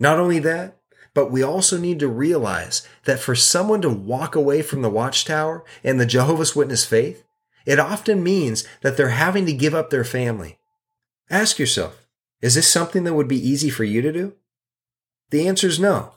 Not 0.00 0.18
only 0.18 0.40
that, 0.40 0.79
but 1.14 1.30
we 1.30 1.42
also 1.42 1.78
need 1.78 1.98
to 2.00 2.08
realize 2.08 2.86
that 3.04 3.18
for 3.18 3.34
someone 3.34 3.82
to 3.82 3.90
walk 3.90 4.34
away 4.34 4.62
from 4.62 4.82
the 4.82 4.90
watchtower 4.90 5.64
and 5.82 6.00
the 6.00 6.06
Jehovah's 6.06 6.54
Witness 6.54 6.84
faith, 6.84 7.24
it 7.66 7.78
often 7.78 8.22
means 8.22 8.64
that 8.82 8.96
they're 8.96 9.10
having 9.10 9.46
to 9.46 9.52
give 9.52 9.74
up 9.74 9.90
their 9.90 10.04
family, 10.04 10.58
Ask 11.28 11.58
yourself, 11.60 12.08
is 12.40 12.56
this 12.56 12.68
something 12.68 13.04
that 13.04 13.14
would 13.14 13.28
be 13.28 13.48
easy 13.48 13.70
for 13.70 13.84
you 13.84 14.02
to 14.02 14.12
do? 14.12 14.34
The 15.30 15.46
answer 15.46 15.68
is 15.68 15.78
no. 15.78 16.14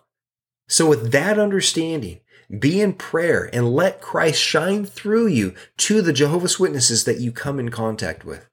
So, 0.67 0.89
with 0.89 1.11
that 1.11 1.37
understanding, 1.37 2.21
be 2.59 2.81
in 2.81 2.93
prayer 2.93 3.49
and 3.53 3.73
let 3.73 4.01
Christ 4.01 4.41
shine 4.41 4.85
through 4.85 5.27
you 5.27 5.53
to 5.77 6.01
the 6.01 6.13
Jehovah's 6.13 6.59
Witnesses 6.59 7.03
that 7.03 7.19
you 7.19 7.31
come 7.31 7.59
in 7.59 7.69
contact 7.69 8.25
with. 8.25 8.49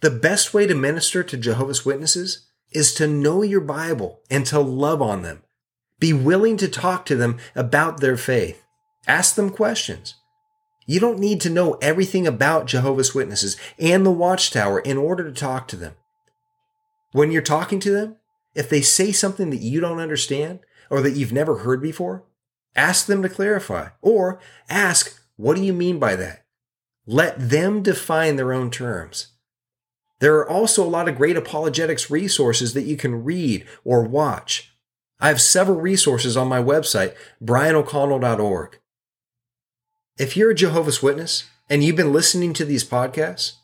The 0.00 0.10
best 0.10 0.54
way 0.54 0.66
to 0.66 0.74
minister 0.74 1.22
to 1.22 1.36
Jehovah's 1.36 1.84
Witnesses 1.84 2.49
is 2.72 2.94
to 2.94 3.06
know 3.06 3.42
your 3.42 3.60
Bible 3.60 4.20
and 4.30 4.46
to 4.46 4.60
love 4.60 5.02
on 5.02 5.22
them. 5.22 5.42
Be 5.98 6.12
willing 6.12 6.56
to 6.58 6.68
talk 6.68 7.04
to 7.06 7.16
them 7.16 7.38
about 7.54 8.00
their 8.00 8.16
faith. 8.16 8.62
Ask 9.06 9.34
them 9.34 9.50
questions. 9.50 10.14
You 10.86 10.98
don't 10.98 11.18
need 11.18 11.40
to 11.42 11.50
know 11.50 11.74
everything 11.74 12.26
about 12.26 12.66
Jehovah's 12.66 13.14
Witnesses 13.14 13.56
and 13.78 14.04
the 14.04 14.10
Watchtower 14.10 14.80
in 14.80 14.96
order 14.96 15.24
to 15.24 15.32
talk 15.32 15.68
to 15.68 15.76
them. 15.76 15.94
When 17.12 17.30
you're 17.30 17.42
talking 17.42 17.80
to 17.80 17.90
them, 17.90 18.16
if 18.54 18.68
they 18.68 18.80
say 18.80 19.12
something 19.12 19.50
that 19.50 19.60
you 19.60 19.80
don't 19.80 20.00
understand 20.00 20.60
or 20.90 21.00
that 21.02 21.12
you've 21.12 21.32
never 21.32 21.58
heard 21.58 21.80
before, 21.80 22.24
ask 22.74 23.06
them 23.06 23.22
to 23.22 23.28
clarify 23.28 23.88
or 24.00 24.40
ask, 24.68 25.20
what 25.36 25.56
do 25.56 25.62
you 25.62 25.72
mean 25.72 25.98
by 25.98 26.16
that? 26.16 26.44
Let 27.06 27.50
them 27.50 27.82
define 27.82 28.36
their 28.36 28.52
own 28.52 28.70
terms. 28.70 29.28
There 30.20 30.36
are 30.36 30.48
also 30.48 30.84
a 30.84 30.88
lot 30.88 31.08
of 31.08 31.16
great 31.16 31.36
apologetics 31.36 32.10
resources 32.10 32.74
that 32.74 32.84
you 32.84 32.96
can 32.96 33.24
read 33.24 33.66
or 33.84 34.02
watch. 34.02 34.72
I 35.18 35.28
have 35.28 35.40
several 35.40 35.80
resources 35.80 36.36
on 36.36 36.48
my 36.48 36.62
website, 36.62 37.14
brianoconnell.org. 37.42 38.78
If 40.18 40.36
you're 40.36 40.50
a 40.50 40.54
Jehovah's 40.54 41.02
Witness 41.02 41.44
and 41.68 41.82
you've 41.82 41.96
been 41.96 42.12
listening 42.12 42.52
to 42.54 42.64
these 42.64 42.84
podcasts, 42.84 43.54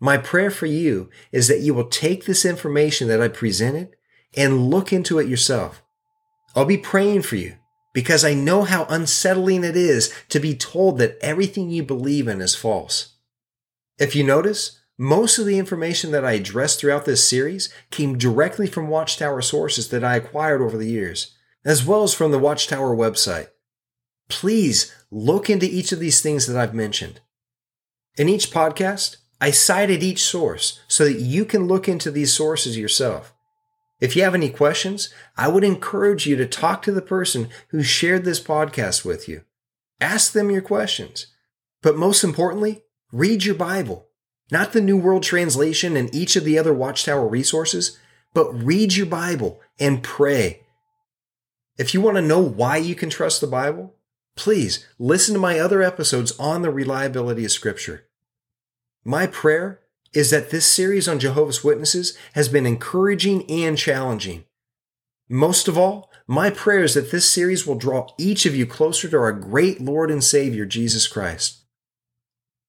my 0.00 0.16
prayer 0.16 0.50
for 0.50 0.66
you 0.66 1.08
is 1.30 1.46
that 1.46 1.60
you 1.60 1.74
will 1.74 1.88
take 1.88 2.24
this 2.24 2.44
information 2.44 3.06
that 3.06 3.20
I 3.20 3.28
presented 3.28 3.94
and 4.36 4.68
look 4.68 4.92
into 4.92 5.20
it 5.20 5.28
yourself. 5.28 5.82
I'll 6.56 6.64
be 6.64 6.78
praying 6.78 7.22
for 7.22 7.36
you 7.36 7.56
because 7.92 8.24
I 8.24 8.34
know 8.34 8.62
how 8.62 8.84
unsettling 8.86 9.62
it 9.62 9.76
is 9.76 10.12
to 10.30 10.40
be 10.40 10.56
told 10.56 10.98
that 10.98 11.18
everything 11.20 11.70
you 11.70 11.84
believe 11.84 12.26
in 12.26 12.40
is 12.40 12.56
false. 12.56 13.14
If 13.98 14.16
you 14.16 14.24
notice, 14.24 14.80
most 14.98 15.38
of 15.38 15.46
the 15.46 15.58
information 15.58 16.10
that 16.12 16.24
I 16.24 16.32
addressed 16.32 16.80
throughout 16.80 17.04
this 17.04 17.26
series 17.26 17.72
came 17.90 18.18
directly 18.18 18.66
from 18.66 18.88
Watchtower 18.88 19.42
sources 19.42 19.88
that 19.88 20.04
I 20.04 20.16
acquired 20.16 20.60
over 20.60 20.76
the 20.76 20.90
years, 20.90 21.34
as 21.64 21.84
well 21.84 22.02
as 22.02 22.14
from 22.14 22.30
the 22.30 22.38
Watchtower 22.38 22.94
website. 22.94 23.48
Please 24.28 24.94
look 25.10 25.50
into 25.50 25.66
each 25.66 25.92
of 25.92 25.98
these 25.98 26.20
things 26.20 26.46
that 26.46 26.56
I've 26.56 26.74
mentioned. 26.74 27.20
In 28.16 28.28
each 28.28 28.50
podcast, 28.50 29.16
I 29.40 29.50
cited 29.50 30.02
each 30.02 30.22
source 30.22 30.80
so 30.86 31.04
that 31.04 31.20
you 31.20 31.44
can 31.44 31.66
look 31.66 31.88
into 31.88 32.10
these 32.10 32.32
sources 32.32 32.78
yourself. 32.78 33.34
If 34.00 34.14
you 34.14 34.22
have 34.22 34.34
any 34.34 34.50
questions, 34.50 35.12
I 35.36 35.48
would 35.48 35.64
encourage 35.64 36.26
you 36.26 36.36
to 36.36 36.46
talk 36.46 36.82
to 36.82 36.92
the 36.92 37.02
person 37.02 37.48
who 37.68 37.82
shared 37.82 38.24
this 38.24 38.40
podcast 38.40 39.04
with 39.04 39.28
you. 39.28 39.42
Ask 40.00 40.32
them 40.32 40.50
your 40.50 40.62
questions. 40.62 41.28
But 41.82 41.96
most 41.96 42.22
importantly, 42.22 42.82
read 43.12 43.44
your 43.44 43.54
Bible. 43.54 44.08
Not 44.52 44.74
the 44.74 44.82
New 44.82 44.98
World 44.98 45.22
Translation 45.22 45.96
and 45.96 46.14
each 46.14 46.36
of 46.36 46.44
the 46.44 46.58
other 46.58 46.74
Watchtower 46.74 47.26
resources, 47.26 47.98
but 48.34 48.52
read 48.52 48.94
your 48.94 49.06
Bible 49.06 49.58
and 49.80 50.02
pray. 50.02 50.60
If 51.78 51.94
you 51.94 52.02
want 52.02 52.18
to 52.18 52.22
know 52.22 52.40
why 52.40 52.76
you 52.76 52.94
can 52.94 53.08
trust 53.08 53.40
the 53.40 53.46
Bible, 53.46 53.94
please 54.36 54.86
listen 54.98 55.32
to 55.32 55.40
my 55.40 55.58
other 55.58 55.80
episodes 55.80 56.38
on 56.38 56.60
the 56.60 56.70
reliability 56.70 57.46
of 57.46 57.50
Scripture. 57.50 58.04
My 59.06 59.26
prayer 59.26 59.80
is 60.12 60.28
that 60.32 60.50
this 60.50 60.66
series 60.66 61.08
on 61.08 61.18
Jehovah's 61.18 61.64
Witnesses 61.64 62.18
has 62.34 62.50
been 62.50 62.66
encouraging 62.66 63.50
and 63.50 63.78
challenging. 63.78 64.44
Most 65.30 65.66
of 65.66 65.78
all, 65.78 66.10
my 66.26 66.50
prayer 66.50 66.84
is 66.84 66.92
that 66.92 67.10
this 67.10 67.28
series 67.28 67.66
will 67.66 67.76
draw 67.76 68.06
each 68.18 68.44
of 68.44 68.54
you 68.54 68.66
closer 68.66 69.08
to 69.08 69.16
our 69.16 69.32
great 69.32 69.80
Lord 69.80 70.10
and 70.10 70.22
Savior, 70.22 70.66
Jesus 70.66 71.08
Christ. 71.08 71.61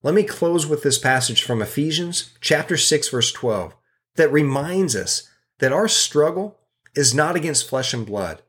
Let 0.04 0.14
me 0.14 0.24
close 0.24 0.68
with 0.68 0.84
this 0.84 0.98
passage 1.00 1.44
from 1.44 1.62
Ephesians 1.62 2.34
chapter 2.42 2.76
6 2.76 3.08
verse 3.08 3.32
12 3.32 3.74
that 4.16 4.32
reminds 4.32 4.98
us 4.98 5.30
that 5.60 5.72
our 5.72 5.88
struggle 5.88 6.60
is 6.94 7.14
not 7.14 7.38
against 7.38 7.70
flesh 7.70 7.94
and 7.94 8.06
blood, 8.06 8.42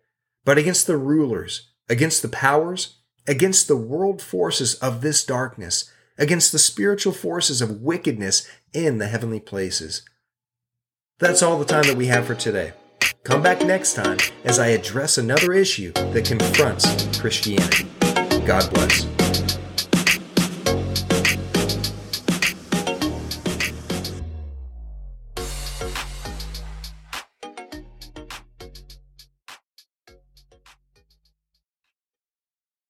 but 0.45 0.59
against 0.59 0.89
the 0.89 0.97
rulers, 0.97 1.71
against 1.89 2.23
the 2.23 2.29
powers, 2.29 2.97
against 3.29 3.69
the 3.69 3.77
world 3.77 4.21
forces 4.21 4.75
of 4.77 5.01
this 5.01 5.25
darkness, 5.25 5.91
against 6.19 6.51
the 6.51 6.59
spiritual 6.59 7.13
forces 7.13 7.63
of 7.63 7.83
wickedness 7.83 8.49
in 8.73 8.99
the 8.99 9.07
heavenly 9.07 9.41
places. 9.41 10.03
That's 11.21 11.43
all 11.43 11.59
the 11.61 11.65
time 11.65 11.85
that 11.85 11.97
we 11.97 12.07
have 12.07 12.27
for 12.27 12.35
today. 12.35 12.73
Come 13.23 13.43
back 13.43 13.65
next 13.65 13.95
time 13.95 14.19
as 14.45 14.59
I 14.59 14.69
address 14.69 15.19
another 15.19 15.53
issue 15.53 15.93
that 15.93 16.25
confronts 16.25 17.19
Christianity. 17.19 17.87
God 18.45 18.69
bless. 18.75 19.14